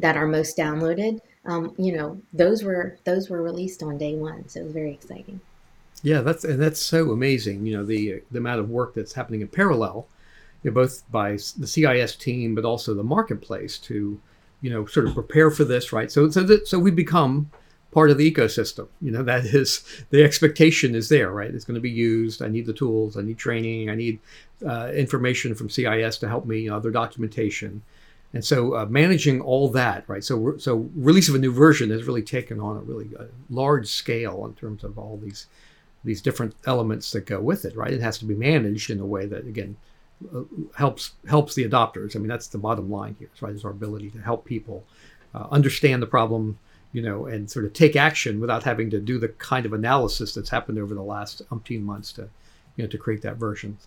[0.00, 4.46] that are most downloaded um, you know those were those were released on day one
[4.48, 5.40] so it was very exciting
[6.04, 7.64] Yeah, that's and that's so amazing.
[7.64, 10.06] You know the the amount of work that's happening in parallel,
[10.64, 14.20] you know, both by the CIS team, but also the marketplace to,
[14.62, 16.10] you know, sort of prepare for this, right?
[16.10, 17.50] So so that so we become
[17.92, 18.88] part of the ecosystem.
[19.00, 21.54] You know that is the expectation is there, right?
[21.54, 22.42] It's going to be used.
[22.42, 23.16] I need the tools.
[23.16, 23.90] I need training.
[23.90, 24.18] I need
[24.66, 26.68] uh, information from CIS to help me.
[26.68, 27.82] Other documentation.
[28.32, 30.24] And so uh, managing all that, right?
[30.24, 33.86] So so release of a new version has really taken on a really uh, large
[33.86, 35.46] scale in terms of all these
[36.04, 37.92] these different elements that go with it, right?
[37.92, 39.76] It has to be managed in a way that again
[40.34, 40.42] uh,
[40.76, 42.14] helps helps the adopters.
[42.14, 43.54] I mean, that's the bottom line here, right?
[43.54, 44.84] Is our ability to help people
[45.34, 46.58] uh, understand the problem,
[46.92, 50.34] you know, and sort of take action without having to do the kind of analysis
[50.34, 52.28] that's happened over the last umpteen months to,
[52.76, 53.78] you know, to create that version.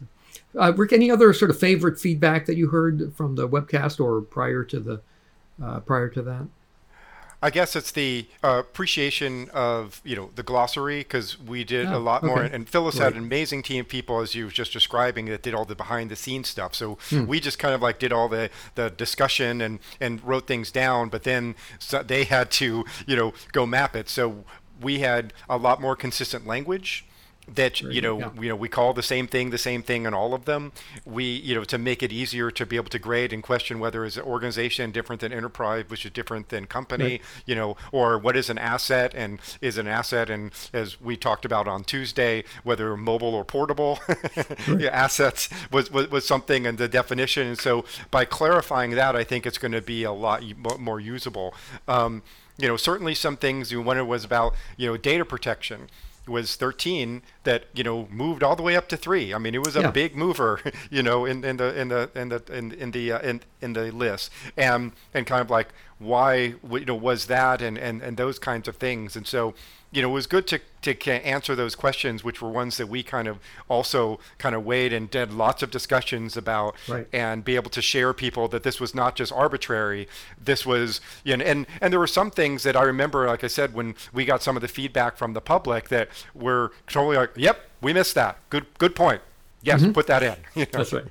[0.60, 4.22] Uh, Rick, any other sort of favorite feedback that you heard from the webcast or
[4.22, 5.02] prior to the
[5.64, 6.48] uh, prior to that?
[7.42, 11.98] I guess it's the uh, appreciation of you know the glossary because we did Oh,
[11.98, 14.74] a lot more, and Phyllis had an amazing team of people as you were just
[14.74, 16.74] describing that did all the behind the scenes stuff.
[16.74, 17.28] So Hmm.
[17.28, 21.10] we just kind of like did all the the discussion and and wrote things down,
[21.10, 24.10] but then so they had to you know go map it.
[24.10, 24.44] So
[24.82, 27.06] we had a lot more consistent language
[27.48, 28.30] that you know yeah.
[28.40, 30.72] you know we call the same thing the same thing in all of them
[31.06, 34.04] we you know to make it easier to be able to grade and question whether
[34.04, 37.22] is an organization different than enterprise which is different than company Right.
[37.46, 41.46] you know or what is an asset and is an asset and as we talked
[41.46, 44.00] about on tuesday whether mobile or portable
[44.78, 49.24] yeah, assets was, was was something and the definition and so by clarifying that i
[49.24, 50.44] think it's going to be a lot
[50.80, 51.54] more usable
[51.88, 52.24] um,
[52.58, 55.88] you know certainly some things you one was about you know data protection
[56.28, 59.34] was 13 that you know moved all the way up to three.
[59.34, 59.92] I mean, it was a Yeah.
[59.92, 60.60] big mover,
[60.90, 63.74] you know, in, in the in the in the in, in the uh, in in
[63.74, 65.70] the list, and and kind of like,
[66.00, 69.54] why you know was that and and and those kinds of things and so
[69.92, 73.04] you know, it was good to, to answer those questions, which were ones that we
[73.04, 77.08] kind of also kind of weighed and did lots of discussions about, right.
[77.14, 80.08] and be able to share people that this was not just arbitrary.
[80.44, 83.48] This was, you know, and and there were some things that I remember, like I
[83.48, 87.32] said, when we got some of the feedback from the public that were totally like,
[87.36, 88.38] "Yep, we missed that.
[88.50, 89.22] Good good point.
[89.62, 89.94] Yes, mm-hmm.
[89.94, 90.70] put that in." You know?
[90.74, 91.06] That's right.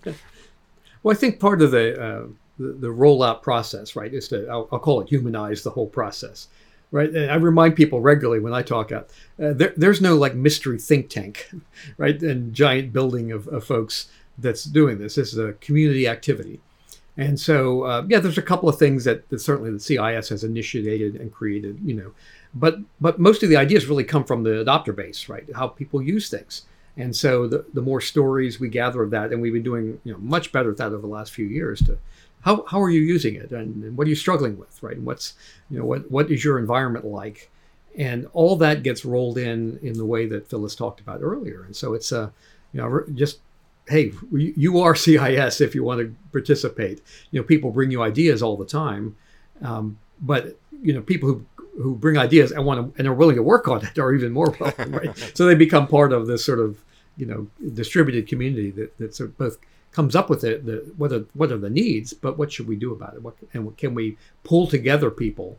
[1.02, 2.26] Well, I think part of the, uh,
[2.58, 6.48] the, the rollout process, right, is to I'll, I'll call it humanize the whole process
[6.90, 7.10] right?
[7.10, 9.10] And I remind people regularly when I talk out,
[9.42, 11.50] uh, there, there's no like mystery think tank,
[11.96, 12.20] right?
[12.22, 14.08] And giant building of, of folks
[14.38, 15.14] that's doing this.
[15.14, 16.60] This is a community activity.
[17.16, 20.44] And so, uh, yeah, there's a couple of things that, that certainly the CIS has
[20.44, 22.12] initiated and created, you know,
[22.54, 25.44] but but most of the ideas really come from the adopter base, right?
[25.54, 26.62] How people use things.
[26.96, 30.12] And so the, the more stories we gather of that, and we've been doing you
[30.12, 31.98] know much better at that over the last few years to
[32.46, 33.50] how, how are you using it?
[33.50, 34.96] And, and what are you struggling with right?
[34.96, 35.34] And what's
[35.68, 37.50] you know what what is your environment like?
[37.98, 41.64] And all that gets rolled in in the way that phyllis talked about earlier.
[41.64, 42.32] And so it's a
[42.72, 43.40] you know just
[43.88, 47.02] hey you are cis if you want to participate.
[47.32, 49.16] You know people bring you ideas all the time
[49.62, 51.46] um, but you know people who
[51.82, 54.32] who bring ideas and want to and are willing to work on it are even
[54.32, 55.16] more welcome right?
[55.36, 56.82] So they become part of this sort of
[57.16, 59.58] you know distributed community that that's both
[59.96, 62.76] comes up with it, the, what are what are the needs, but what should we
[62.76, 63.22] do about it?
[63.22, 65.56] What and can we pull together people,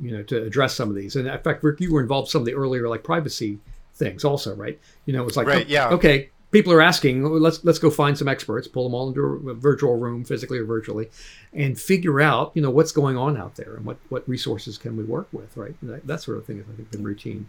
[0.00, 1.14] you know, to address some of these?
[1.14, 3.60] And in fact, Rick, you were involved in some of the earlier like privacy
[3.94, 4.76] things also, right?
[5.06, 5.88] You know, it's like right, yeah.
[5.90, 9.54] okay, people are asking, let's let's go find some experts, pull them all into a
[9.54, 11.08] virtual room, physically or virtually,
[11.52, 14.96] and figure out you know what's going on out there and what what resources can
[14.96, 15.76] we work with, right?
[15.82, 17.48] That, that sort of thing is I think been routine.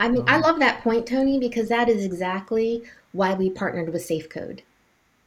[0.00, 2.82] I mean, um, I love that point, Tony, because that is exactly
[3.12, 4.60] why we partnered with SafeCode,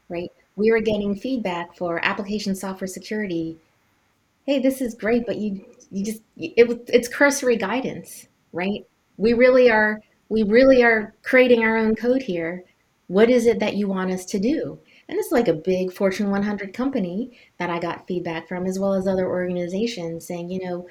[0.07, 0.31] right?
[0.55, 3.57] We were getting feedback for application software security.
[4.45, 8.85] Hey, this is great, but you you just it it's cursory guidance, right?
[9.17, 12.63] We really are we really are creating our own code here.
[13.07, 14.79] What is it that you want us to do?
[15.09, 18.93] And it's like a big Fortune 100 company that I got feedback from, as well
[18.93, 20.87] as other organizations saying, you know,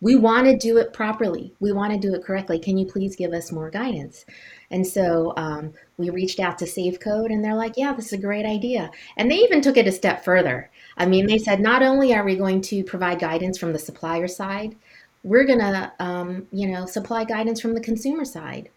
[0.00, 1.52] we want to do it properly.
[1.58, 2.58] We want to do it correctly.
[2.58, 4.24] Can you please give us more guidance?
[4.70, 8.18] And so um, we reached out to SafeCode, and they're like, yeah, this is a
[8.18, 8.90] great idea.
[9.16, 10.70] And they even took it a step further.
[10.96, 14.28] I mean, they said, not only are we going to provide guidance from the supplier
[14.28, 14.76] side,
[15.24, 18.68] we're going to, um, you know, supply guidance from the consumer side.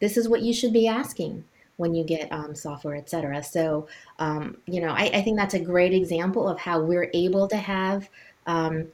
[0.00, 1.44] This is what you should be asking
[1.76, 3.42] when you get um, software, et cetera.
[3.42, 3.86] So,
[4.18, 7.56] um, you know, I, I, think that's a great example of how we're able to
[7.56, 8.08] have
[8.46, 8.88] um,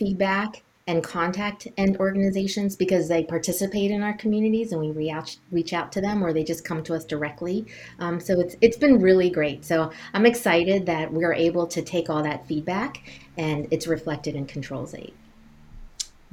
[0.00, 5.72] feedback and contact end organizations because they participate in our communities and we reach reach
[5.72, 7.66] out to them or they just come to us directly.
[7.98, 9.64] Um, so it's it's been really great.
[9.64, 13.02] So I'm excited that we're able to take all that feedback
[13.36, 15.14] and it's reflected in Controls 8.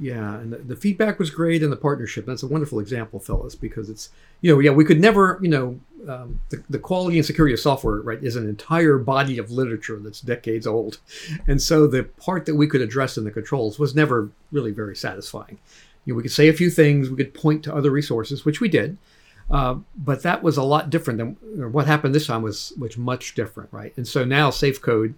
[0.00, 2.24] Yeah, and the, the, feedback was great, and the partnership.
[2.24, 4.08] That's a wonderful example, Phyllis, because it's
[4.40, 5.78] you know yeah we could never you know
[6.08, 9.98] um, the, the quality and security of software right is an entire body of literature
[9.98, 11.00] that's decades old,
[11.46, 14.96] and so the part that we could address in the controls was never really very
[14.96, 15.58] satisfying.
[16.06, 18.58] You know, we could say a few things, we could point to other resources, which
[18.58, 18.96] we did,
[19.50, 23.34] uh, but that was a lot different than what happened this time was was much
[23.34, 23.92] different, right?
[23.98, 25.12] And so now SafeCode,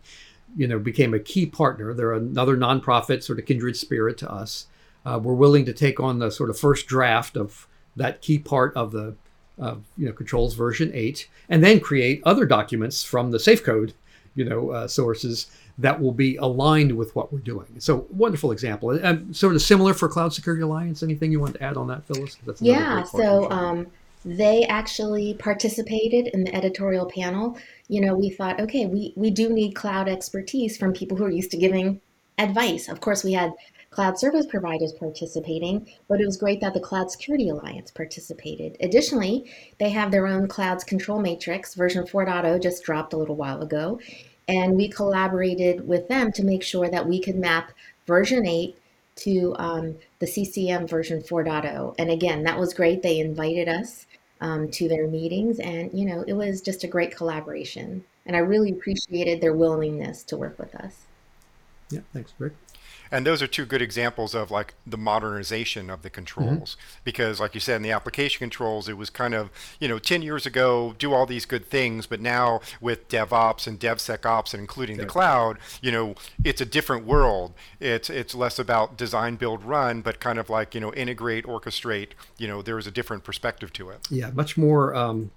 [0.56, 1.94] you know, became a key partner.
[1.94, 4.66] They're another nonprofit, sort of kindred spirit to us
[5.04, 8.74] uh, were willing to take on the sort of first draft of that key part
[8.74, 9.14] of the
[9.58, 13.92] of you know controls version 8 and then create other documents from the SafeCode
[14.34, 17.66] you know uh, sources that will be aligned with what we're doing.
[17.78, 18.90] So wonderful example.
[18.90, 21.02] And sort of similar for cloud security alliance.
[21.02, 22.36] Anything you want to add on that phyllis?
[22.60, 23.86] Yeah so um,
[24.24, 27.58] they actually participated in the editorial panel.
[27.88, 31.30] You know we thought okay we we do need cloud expertise from people who are
[31.30, 32.00] used to giving
[32.38, 32.88] advice.
[32.88, 33.52] Of course we had
[33.92, 38.76] cloud service providers participating, but it was great that the Cloud Security Alliance participated.
[38.80, 41.74] Additionally, they have their own Cloud Controls Matrix.
[41.74, 44.00] Version 4.0 just dropped a little while ago.
[44.48, 47.72] And we collaborated with them to make sure that we could map
[48.06, 48.76] version 8
[49.14, 51.94] to um, the CCM version 4.0.
[51.98, 53.02] And again, that was great.
[53.02, 54.06] They invited us
[54.40, 58.04] um, to their meetings, and you know, it was just a great collaboration.
[58.26, 61.02] And I really appreciated their willingness to work with us.
[61.90, 62.54] Yeah, thanks, Rick
[63.12, 66.42] and those are two good examples of like the modernization of the controls.
[66.42, 67.00] Mm-hmm.
[67.04, 70.22] because like you said in the application controls it was kind of you know 10
[70.22, 74.96] years ago do all these good things but now with devops and devsecops and including
[74.96, 77.52] the cloud you know it's a different world.
[77.80, 82.08] It's it's less about design build run but kind of like you know integrate orchestrate
[82.38, 84.06] you know there is a different perspective to it.
[84.10, 85.30] Yeah much more um,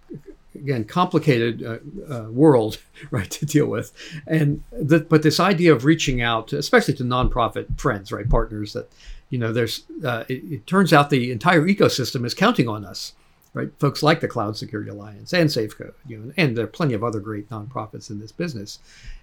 [0.55, 2.77] again complicated uh, uh, world
[3.11, 3.91] right to deal with.
[4.27, 8.89] And the, but this idea of reaching out especially to nonprofit friends right partners that
[9.29, 13.13] you know there's uh, it, it, turns out the entire ecosystem is counting on us
[13.53, 13.69] right?
[13.79, 17.03] Folks like the cloud security alliance and safecode you know and there are plenty of
[17.03, 18.79] other great nonprofits in this business.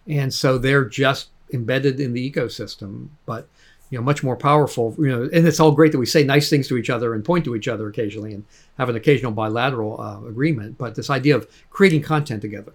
[0.06, 3.48] And so they're just embedded in the ecosystem but
[3.92, 6.50] you know much more powerful you know and it's all great that we say nice
[6.50, 8.44] things to each other and point to each other occasionally and
[8.78, 12.72] have an occasional bilateral uh, agreement but this idea of creating content together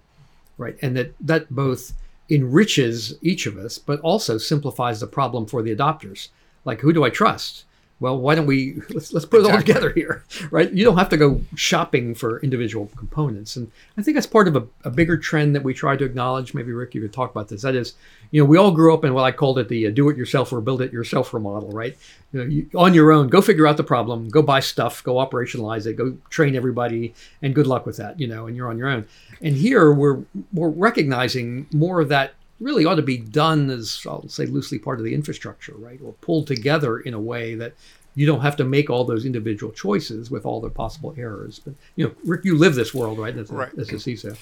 [0.58, 0.76] right?
[0.82, 1.94] And that that both
[2.28, 6.28] enriches each of us but also simplifies the problem for the adopters.
[6.64, 7.64] Like who do i trust
[8.00, 10.72] well, why don't we let's let's put it all together here, right?
[10.72, 14.54] You don't have to go shopping for individual components, and I think that's part of
[14.54, 16.54] a, a, bigger trend that we try to acknowledge.
[16.54, 17.62] Maybe Rick, you could talk about this.
[17.62, 17.94] That is,
[18.30, 20.60] you know, we all grew up in what I called it the uh, do-it-yourself or
[20.60, 21.96] build-it-yourself model, right?
[22.32, 25.14] You know, you, on your own, go figure out the problem, go buy stuff, go
[25.14, 28.78] operationalize it, go train everybody, and good luck with that, you know, and you're on
[28.78, 29.06] your own.
[29.40, 30.22] And here we're
[30.52, 34.98] we're recognizing more of that really ought to be done as I'll say loosely part
[34.98, 36.00] of the infrastructure, right?
[36.02, 37.74] Or pulled together in a way that
[38.14, 41.60] you don't have to make all those individual choices with all the possible errors.
[41.60, 43.36] But you know, Rick, you live this world, right?
[43.36, 43.70] A, right.
[43.78, 44.36] As a CISO.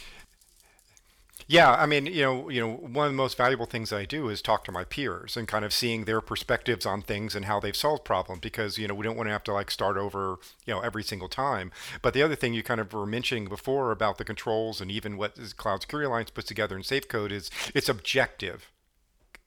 [1.48, 4.28] Yeah, I mean, you know, you know, one of the most valuable things I do
[4.28, 7.60] is talk to my peers and kind of seeing their perspectives on things and how
[7.60, 10.38] they've solved problems because, you know, we don't want to have to like start over,
[10.66, 11.70] you know, every single time.
[12.02, 15.16] But the other thing you kind of were mentioning before about the controls and even
[15.16, 18.72] what Cloud Security Alliance puts together in Safecode is it's objective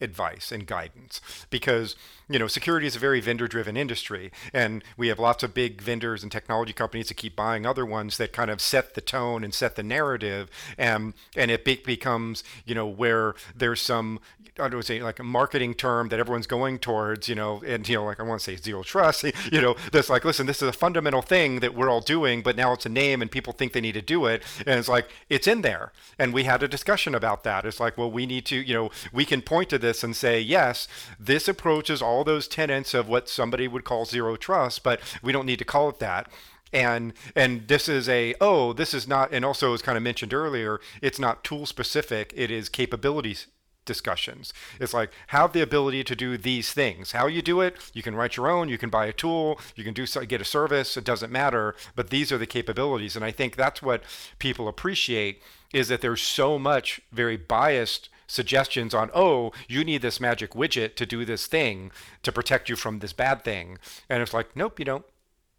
[0.02, 1.96] advice and guidance because
[2.30, 5.82] you know security is a very vendor driven industry and we have lots of big
[5.82, 9.44] vendors and technology companies that keep buying other ones that kind of set the tone
[9.44, 14.20] and set the narrative and and it be- becomes you know where there's some
[14.60, 17.96] I don't say like a marketing term that everyone's going towards, you know, and you
[17.96, 20.68] know, like I want to say zero trust, you know, that's like, listen, this is
[20.68, 23.74] a fundamental thing that we're all doing, but now it's a name and people think
[23.74, 26.68] they need to do it, and it's like it's in there, and we had a
[26.68, 27.66] discussion about that.
[27.66, 30.40] It's like, well, we need to, you know, we can point to this and say,
[30.40, 30.88] yes,
[31.20, 35.46] this approaches all those tenets of what somebody would call zero trust, but we don't
[35.46, 36.32] need to call it that
[36.72, 40.36] and and this is a oh this is not and also as kind of mentioned
[40.36, 43.48] earlier it's not tool specific it is capabilities
[43.90, 44.54] discussions.
[44.80, 47.14] It's like have the ability to do these things.
[47.14, 49.84] How you do it, you can write your own, you can buy a tool, you
[49.84, 53.32] can do get a service, it doesn't matter, but these are the capabilities and I
[53.32, 54.04] think that's what
[54.38, 55.42] people appreciate
[55.74, 60.96] is that there's so much very biased suggestions on oh you need this magic widget
[60.96, 61.92] to do this thing
[62.24, 63.78] to protect you from this bad thing
[64.10, 65.06] and it's like nope you don't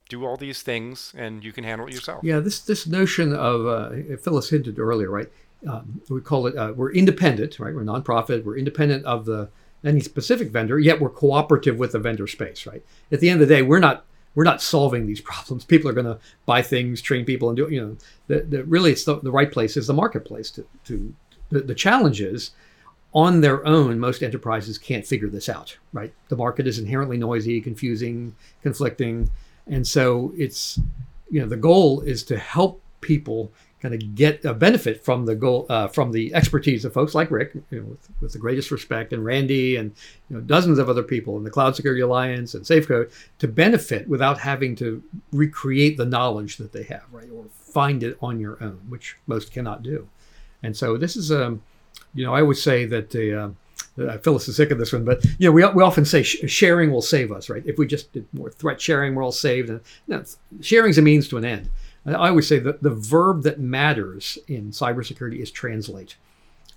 [0.09, 3.67] do all these things and you can handle it yourself yeah this this notion of
[3.67, 5.29] uh, phyllis hinted earlier right
[5.67, 7.75] um, we call it uh, we're independent, right?
[7.75, 8.45] We're nonprofit.
[8.45, 9.51] We're independent of the
[9.85, 12.85] any specific vendor, yet we're cooperative with the vendor space, right?
[13.11, 14.05] At the end of the day, we're not
[14.35, 15.65] we're not solving these problems.
[15.65, 17.97] People are going to buy things, train people, and do you know
[18.29, 21.15] the, the really it's the, the right place is the marketplace to to
[21.51, 22.53] the, the challenge is
[23.13, 27.61] on their own most enterprises can't figure this out right the market is inherently noisy
[27.61, 29.31] confusing conflicting
[29.67, 30.79] and so it's
[31.31, 35.35] you know the goal is to help people kind of get a benefit from the
[35.35, 38.71] goal uh, from the expertise of folks like Rick, you know, with, with the greatest
[38.71, 39.93] respect, and Randy, and
[40.29, 44.07] you know, dozens of other people in the Cloud Security Alliance and Safecode to benefit
[44.09, 48.63] without having to recreate the knowledge that they have, right, or find it on your
[48.63, 50.09] own, which most cannot do.
[50.63, 51.63] And so this is um,
[52.15, 53.51] you know, I would say that the uh,
[53.99, 56.51] uh, Phyllis is sick of this one, but you know, we, we often say sh-
[56.51, 57.63] sharing will save us, right?
[57.67, 59.71] If we just did more threat sharing, we're all saved.
[59.71, 59.81] And
[60.61, 61.71] sharing is a means to an end.
[62.07, 66.17] I always say that the verb that matters in cybersecurity is translate.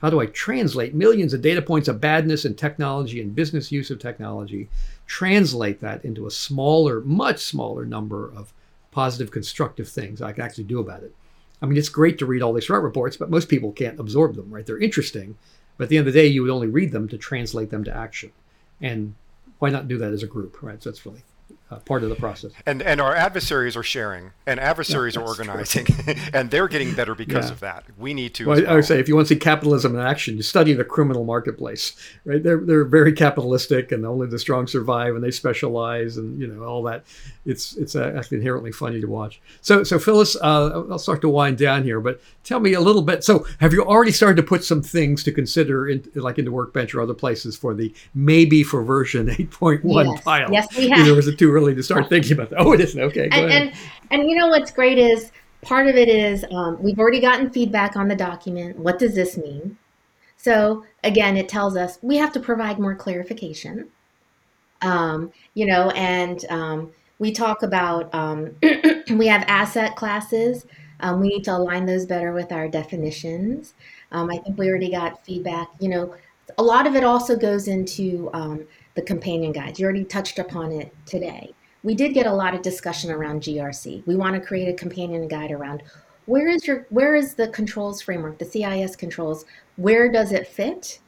[0.01, 3.89] How do I translate millions of data points of badness and technology and business use
[3.89, 4.69] of technology,
[5.05, 8.53] translate that into a smaller, much smaller number of
[8.91, 11.15] positive, constructive things I can actually do about it?
[11.64, 14.36] I mean, it's great to read all these threat reports, but most people can't absorb
[14.36, 14.66] them, right?
[14.66, 15.38] They're interesting,
[15.78, 17.86] but at the end of the day, you would only read them to translate them
[17.86, 18.34] to action.
[18.82, 19.16] And
[19.59, 20.84] why not do that as a group, right?
[20.84, 21.24] So that's really
[21.72, 22.51] uh, part of the process.
[22.66, 25.88] And and our adversaries are sharing, and adversaries yeah, are organizing,
[26.34, 27.51] and they're getting better because yeah.
[27.51, 27.86] of that.
[27.97, 28.47] We need to.
[28.47, 28.70] Well, well.
[28.70, 31.24] I would say if you want to see capitalism in action, you study the criminal
[31.24, 31.95] marketplace.
[32.26, 32.41] Right?
[32.41, 36.64] They're they're very capitalistic, and only the strong survive, and they specialize, and you know
[36.64, 37.05] all that.
[37.45, 39.41] It's it's uh, actually inherently funny to watch.
[39.61, 43.01] So so Phyllis, uh, I'll start to wind down here, but tell me a little
[43.01, 43.24] bit.
[43.24, 46.93] So have you already started to put some things to consider, in, like into Workbench
[46.93, 50.24] or other places, for the maybe for version eight point one yes.
[50.24, 50.51] pile?
[50.51, 51.07] Yes, we have.
[51.07, 52.59] Or was it too early to start thinking about that?
[52.59, 52.99] Oh, it isn't.
[52.99, 53.74] Okay, and, and,
[54.11, 57.95] and you know what's great is part of it is um, we've already gotten feedback
[57.95, 58.78] on the document.
[58.78, 59.78] What does this mean?
[60.38, 63.88] So again, it tells us we have to provide more clarification.
[64.82, 68.55] Um, you know, and um, we talk about um,
[69.09, 70.66] we have asset classes
[70.99, 73.74] Um, we need to align those better with our definitions.
[74.11, 75.70] Um, I think we already got feedback.
[75.80, 76.16] You know,
[76.57, 79.79] a lot of it also goes into um, the companion guides.
[79.79, 81.53] You already touched upon it today.
[81.83, 84.05] We did get a lot of discussion around GRC.
[84.05, 85.83] We want to create a companion guide around
[86.25, 90.99] where is your where is the controls framework, the CIS controls, where does it fit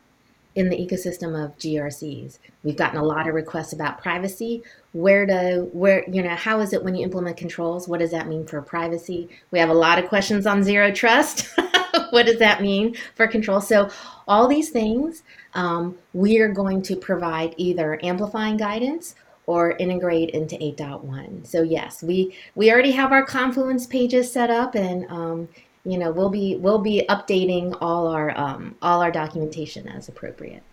[0.56, 2.40] in the ecosystem of GRCs?
[2.64, 4.64] We've gotten a lot of requests about privacy.
[4.94, 7.88] Where do where you know how is it when you implement controls?
[7.88, 9.30] What does that mean for privacy?
[9.52, 11.48] We have a lot of questions on zero trust.
[12.16, 13.60] what does that mean for control?
[13.60, 13.90] So
[14.26, 15.22] all these things
[15.54, 19.16] um, we are going to provide either amplifying guidance
[19.48, 21.46] or integrate into 8.1.
[21.46, 25.50] So yes, we we already have our Confluence pages set up, and um,
[25.84, 30.64] you know we'll be we'll be updating all our um, all our documentation as appropriate.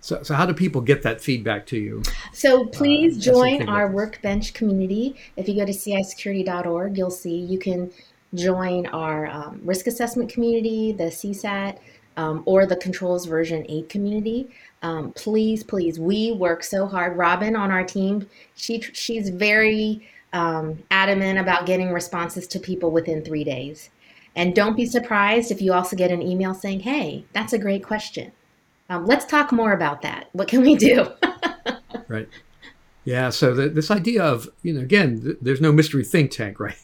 [0.00, 2.02] So, so how do people get that feedback to you?
[2.32, 5.16] So please uh, join our workbench community.
[5.36, 7.90] If you go to cisecurity.org, you'll see you can
[8.34, 11.78] join our um, risk assessment community, the CSAT,
[12.16, 14.50] um, or the controls version 8 community.
[14.82, 17.16] Um, please, please, we work so hard.
[17.16, 23.24] Robin on our team, she she's very um, adamant about getting responses to people within
[23.24, 23.90] three days.
[24.36, 27.84] And don't be surprised if you also get an email saying, "Hey, that's a great
[27.84, 28.30] question.
[28.88, 30.28] Um, let's talk more about that.
[30.32, 31.08] What can we do?"
[32.08, 32.28] right.
[33.08, 36.60] Yeah, so the, this idea of, you know, again, th- there's no mystery think tank,
[36.60, 36.76] right?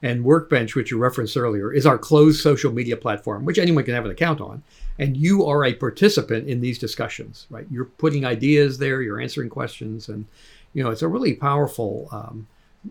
[0.00, 3.94] And Workbench, which you referenced earlier, is our closed social media platform, which anyone can
[3.94, 4.62] have an account on.
[5.00, 7.66] And you are a participant in these discussions, right?
[7.68, 10.24] You're putting ideas there, you're answering questions, and,
[10.72, 12.46] you know, it's a really powerful um,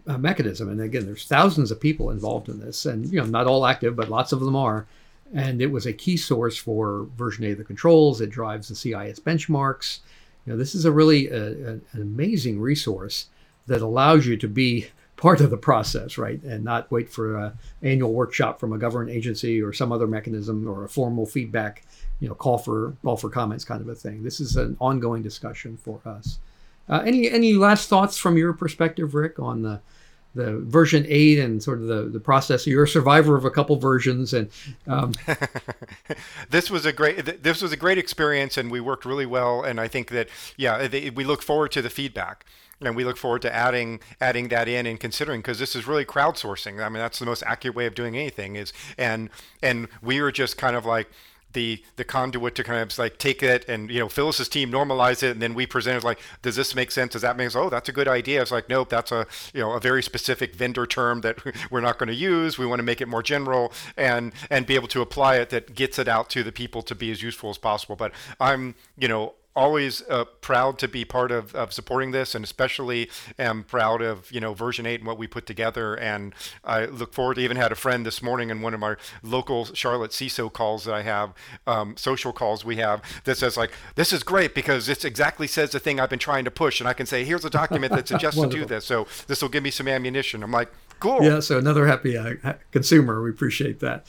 [0.06, 0.68] uh, mechanism.
[0.68, 3.96] And again, there's thousands of people involved in this, and, you know, not all active,
[3.96, 4.86] but lots of them are.
[5.34, 8.20] And it was a key source for version 8 of the controls.
[8.20, 10.00] It drives the CIS benchmarks
[10.46, 13.28] you know, this is a really uh, an amazing resource
[13.68, 14.88] that allows you to be
[15.22, 19.16] part of the process, right, and not wait for an annual workshop from a government
[19.16, 21.84] agency or some other mechanism or a formal feedback,
[22.20, 24.24] you know, call for call for comments kind of a thing.
[24.24, 26.40] This is an ongoing discussion for us.
[26.90, 29.80] Uh, any any last thoughts from your perspective, Rick, on the
[30.36, 32.66] the version eight and sort of the, the process.
[32.66, 34.50] You're a survivor of a couple versions, and
[34.88, 35.14] um...
[36.50, 39.64] this was a great this was a great experience, and we worked really well.
[39.64, 42.46] And I think that yeah, they, we look forward to the feedback.
[42.84, 46.04] And we look forward to adding adding that in and considering because this is really
[46.04, 46.84] crowdsourcing.
[46.84, 48.56] I mean, that's the most accurate way of doing anything.
[48.56, 49.30] Is and
[49.62, 51.08] and we were just kind of like
[51.54, 55.24] the the conduit to kind of like take it and you know Phyllis's team normalize
[55.24, 57.14] it and then we present it like does this make sense?
[57.14, 57.56] Does that make sense?
[57.56, 58.42] Oh that's a good idea.
[58.42, 61.40] It's like nope that's a you know a very specific vendor term that
[61.72, 62.58] we're not going to use.
[62.58, 65.76] We want to make it more general and and be able to apply it that
[65.76, 67.96] gets it out to the people to be as useful as possible.
[67.96, 72.44] But I'm you know always uh, proud to be part of, of supporting this and
[72.44, 75.96] especially am proud of you know version 8 and what we put together.
[75.96, 76.34] And
[76.64, 79.66] i look forward to even had a friend this morning in one of our local
[79.66, 81.34] charlotte ciso calls that i have
[81.68, 85.72] um, social calls we have that says like this is great because it exactly says
[85.72, 88.08] the thing i've been trying to push and i can say here's a document that
[88.14, 90.44] suggests to do this so this will give me some ammunition.
[90.44, 91.24] I'm like cool.
[91.24, 92.36] Yeah so another happy uh,
[92.72, 94.06] consumer we appreciate that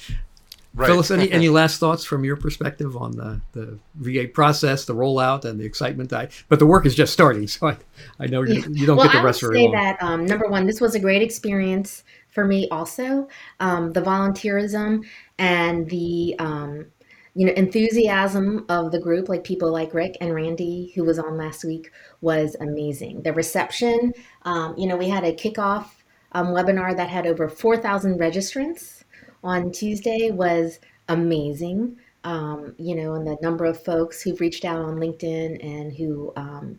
[0.75, 0.87] Right.
[0.87, 5.45] Phyllis, any, any last thoughts from your perspective on the, the V8 process, the rollout,
[5.45, 6.13] and the excitement?
[6.13, 7.77] I, but the work is just starting, so I,
[8.19, 9.59] I know you, you don't well, get the rest of it.
[9.59, 12.69] I would say that um, number one, this was a great experience for me.
[12.71, 13.29] Also,
[13.61, 15.05] um, the volunteerism
[15.39, 16.87] and the um,
[17.35, 21.37] you know enthusiasm of the group, like people like Rick and Randy, who was on
[21.37, 21.91] last week,
[22.23, 23.23] was amazing.
[23.23, 25.87] The reception, um, you know, we had a kickoff
[26.33, 29.02] um, webinar that had over four thousand registrants
[29.43, 30.79] on Tuesday was
[31.09, 31.99] amazing.
[32.25, 36.33] Um, you know, and the number of folks who've reached out on LinkedIn and who
[36.37, 36.79] um,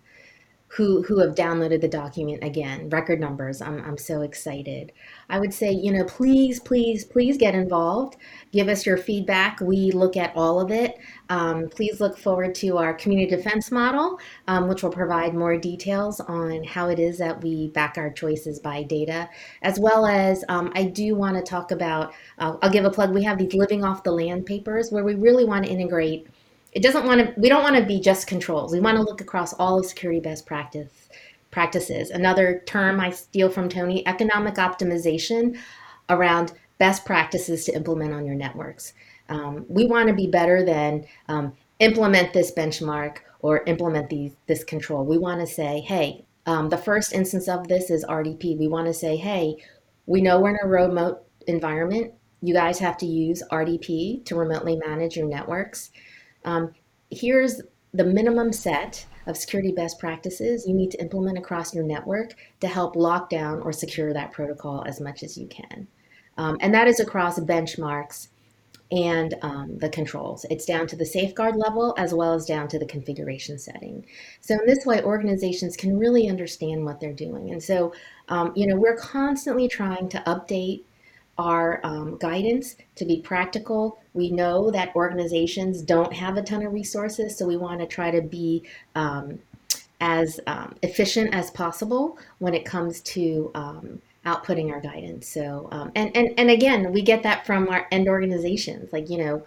[0.75, 3.61] who who have downloaded the document again record numbers.
[3.61, 4.91] I'm, I'm so excited.
[5.29, 8.17] I would say you know please please please get involved.
[8.51, 9.59] Give us your feedback.
[9.61, 10.97] We look at all of it.
[11.29, 16.19] Um, please look forward to our community defense model um, which will provide more details
[16.19, 19.29] on how it is that we back our choices by data
[19.61, 23.13] as well as um, i do want to talk about uh, i'll give a plug.
[23.13, 26.27] We have these living off the land papers where we really want to integrate
[26.73, 28.71] it doesn't want to we don't want to be just controls.
[28.71, 31.09] We want to look across all of security best practice
[31.51, 32.09] practices.
[32.09, 35.57] Another term i steal from tony economic optimization
[36.09, 38.93] around best practices to implement on your networks.
[39.29, 44.63] Um, we want to be better than um, implement this benchmark or implement these, this
[44.63, 45.05] control.
[45.05, 48.87] We want to say hey um, the first instance of this is rdp we want
[48.87, 49.55] to say hey
[50.07, 52.13] we know we're in a remote environment.
[52.41, 55.91] You guys have to use rdp to remotely manage your networks
[56.45, 56.73] um,
[57.09, 57.61] here's
[57.93, 62.67] the minimum set of security best practices you need to implement across your network to
[62.67, 65.87] help lock down or secure that protocol as much as you can.
[66.37, 68.29] Um, and that is across benchmarks
[68.91, 70.45] and um, the controls.
[70.49, 74.05] It's down to the safeguard level as well as down to the configuration setting.
[74.41, 77.51] So in this way, organizations can really understand what they're doing.
[77.51, 77.93] And so,
[78.29, 80.83] um, you know, we're constantly trying to update
[81.37, 83.99] our um, guidance to be practical.
[84.13, 88.11] We know that organizations don't have a ton of resources, so we want to try
[88.11, 88.63] to be
[88.95, 89.39] um,
[89.99, 95.27] as um, efficient as possible when it comes to um, outputting our guidance.
[95.27, 98.93] So, um, and, and, and again, we get that from our end organizations.
[98.93, 99.43] Like, you know,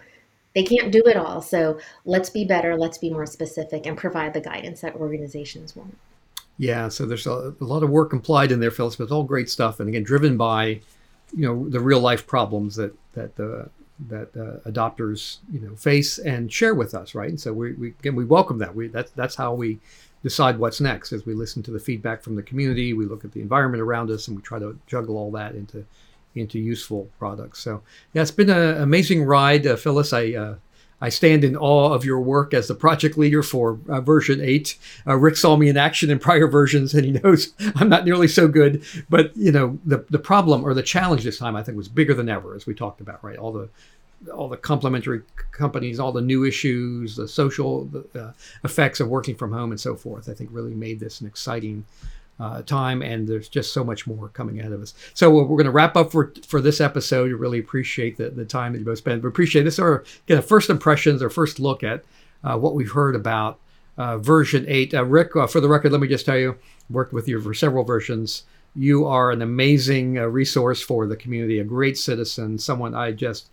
[0.55, 1.41] they can't do it all.
[1.41, 5.97] So let's be better, let's be more specific and provide the guidance that organizations want.
[6.57, 9.23] Yeah, so there's a, a lot of work implied in there, Phyllis, but it's all
[9.23, 9.79] great stuff.
[9.79, 10.81] And again, driven by,
[11.35, 13.69] you know, the real life problems that, that the,
[14.09, 17.87] that uh, adopters you know face and share with us right and so we, we
[17.87, 19.79] again we welcome that we that's that's how we
[20.23, 22.93] decide what's next as we listen to the feedback from the community.
[22.93, 25.85] We look at the environment around us, and we try to juggle all that into
[26.35, 27.59] into useful products.
[27.59, 27.81] So
[28.13, 30.13] yeah, it's been an amazing ride, uh, Phyllis.
[30.13, 30.55] I uh,
[30.99, 34.77] I stand in awe of your work as the project leader for uh, version 8.
[35.05, 38.27] Uh, Rick saw me in action in prior versions and he knows I'm not nearly
[38.27, 38.83] so good.
[39.09, 42.13] But, you know, the, the problem or the challenge this time, I think, was bigger
[42.13, 43.37] than ever, as we talked about, right?
[43.37, 43.69] All the
[44.33, 45.21] all the complementary
[45.51, 48.31] companies, all the new issues, the social uh,
[48.63, 50.27] effects of working from home, and so forth.
[50.27, 51.85] I think really made this an exciting
[52.39, 54.93] uh, time, and there's just so much more coming ahead of us.
[55.13, 57.25] So we're going to wrap up for for this episode.
[57.25, 59.23] We really appreciate the, the time that you both spent.
[59.23, 62.03] We appreciate this our again, first impressions or first look at
[62.43, 63.59] uh, what we've heard about
[63.97, 64.93] uh, version eight.
[64.93, 66.57] Uh, Rick, uh, for the record, let me just tell you,
[66.89, 68.43] worked with you for several versions.
[68.75, 73.49] You are an amazing resource for the community, a great citizen, someone I just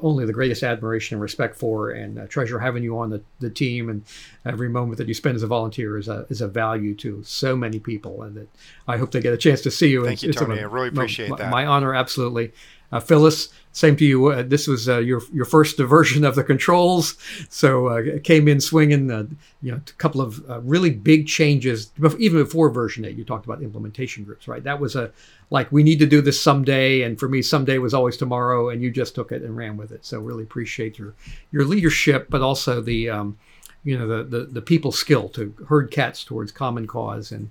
[0.00, 3.50] only the greatest admiration and respect for, and uh, treasure having you on the, the
[3.50, 3.88] team.
[3.88, 4.04] And
[4.44, 7.56] every moment that you spend as a volunteer is a is a value to so
[7.56, 8.48] many people, and that
[8.86, 10.04] I hope they get a chance to see you.
[10.04, 10.58] Thank it's, you, Tony.
[10.58, 11.50] A, I really appreciate my, that.
[11.50, 12.52] My honor, absolutely.
[12.92, 14.26] Uh, Phyllis, same to you.
[14.26, 17.16] Uh, this was uh, your your first version of the controls,
[17.48, 19.10] so uh, came in swinging.
[19.10, 19.26] Uh,
[19.62, 23.16] you know, a couple of uh, really big changes, even before version eight.
[23.16, 24.64] You talked about implementation groups, right?
[24.64, 25.12] That was a
[25.50, 28.82] like we need to do this someday, and for me, someday was always tomorrow, and
[28.82, 30.04] you just took it and ran with it.
[30.04, 31.14] So really appreciate your
[31.52, 33.38] your leadership, but also the um,
[33.84, 37.50] you know the, the the people skill to herd cats towards common cause, and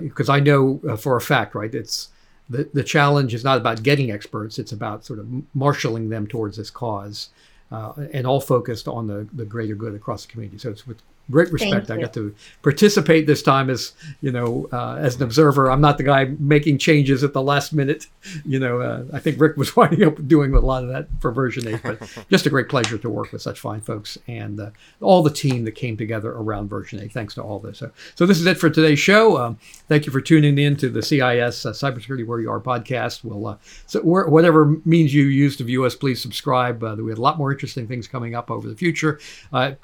[0.00, 2.08] because I know for a fact, right, it's
[2.48, 6.56] the, the challenge is not about getting experts, it's about sort of marshaling them towards
[6.56, 7.30] this cause.
[7.70, 10.58] Uh, and all focused on the, the greater good across the community.
[10.58, 10.98] So it's with
[11.30, 11.90] great respect.
[11.90, 15.70] I got to participate this time as you know uh, as an observer.
[15.70, 18.06] I'm not the guy making changes at the last minute.
[18.44, 21.30] You know, uh, I think Rick was winding up doing a lot of that for
[21.30, 21.80] version eight.
[21.82, 22.00] But
[22.30, 24.70] just a great pleasure to work with such fine folks and uh,
[25.00, 27.12] all the team that came together around version eight.
[27.12, 27.78] Thanks to all this.
[27.78, 29.38] So, so this is it for today's show.
[29.38, 29.58] Um,
[29.88, 33.24] thank you for tuning in to the CIS uh, Cybersecurity Where You Are podcast.
[33.24, 33.56] We'll uh,
[33.86, 36.82] so whatever means you use to view us, please subscribe.
[36.82, 39.18] Uh, we have a lot more interesting things coming up over the future.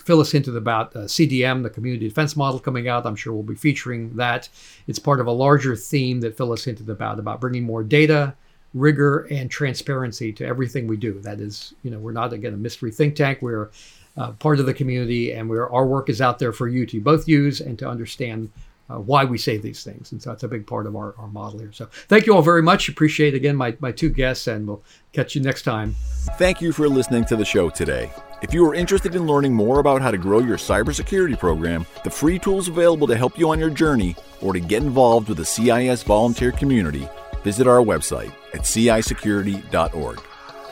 [0.05, 3.07] Phyllis hinted about CD CDM, the community defense model coming out.
[3.07, 4.49] I'm sure we'll be featuring that.
[4.87, 8.35] It's part of a larger theme that Phyllis hinted about, about bringing more data,
[8.74, 11.20] rigor, and transparency to everything we do.
[11.20, 13.41] That is, you know, we're not, again, a mystery think tank.
[13.43, 13.70] We're
[14.16, 17.01] uh, part of the community, and we're, our work is out there for you to
[17.01, 18.51] both use and to understand
[18.91, 20.12] uh, why we say these things.
[20.12, 21.72] And so that's a big part of our, our model here.
[21.72, 22.89] So thank you all very much.
[22.89, 25.95] Appreciate again my, my two guests, and we'll catch you next time.
[26.39, 28.11] Thank you for listening to the show today.
[28.41, 32.11] If you are interested in learning more about how to grow your cybersecurity program, the
[32.11, 35.45] free tools available to help you on your journey, or to get involved with the
[35.45, 37.09] CIS volunteer community,
[37.43, 40.20] visit our website at cisecurity.org.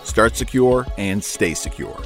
[0.05, 2.01] Start secure and stay secure.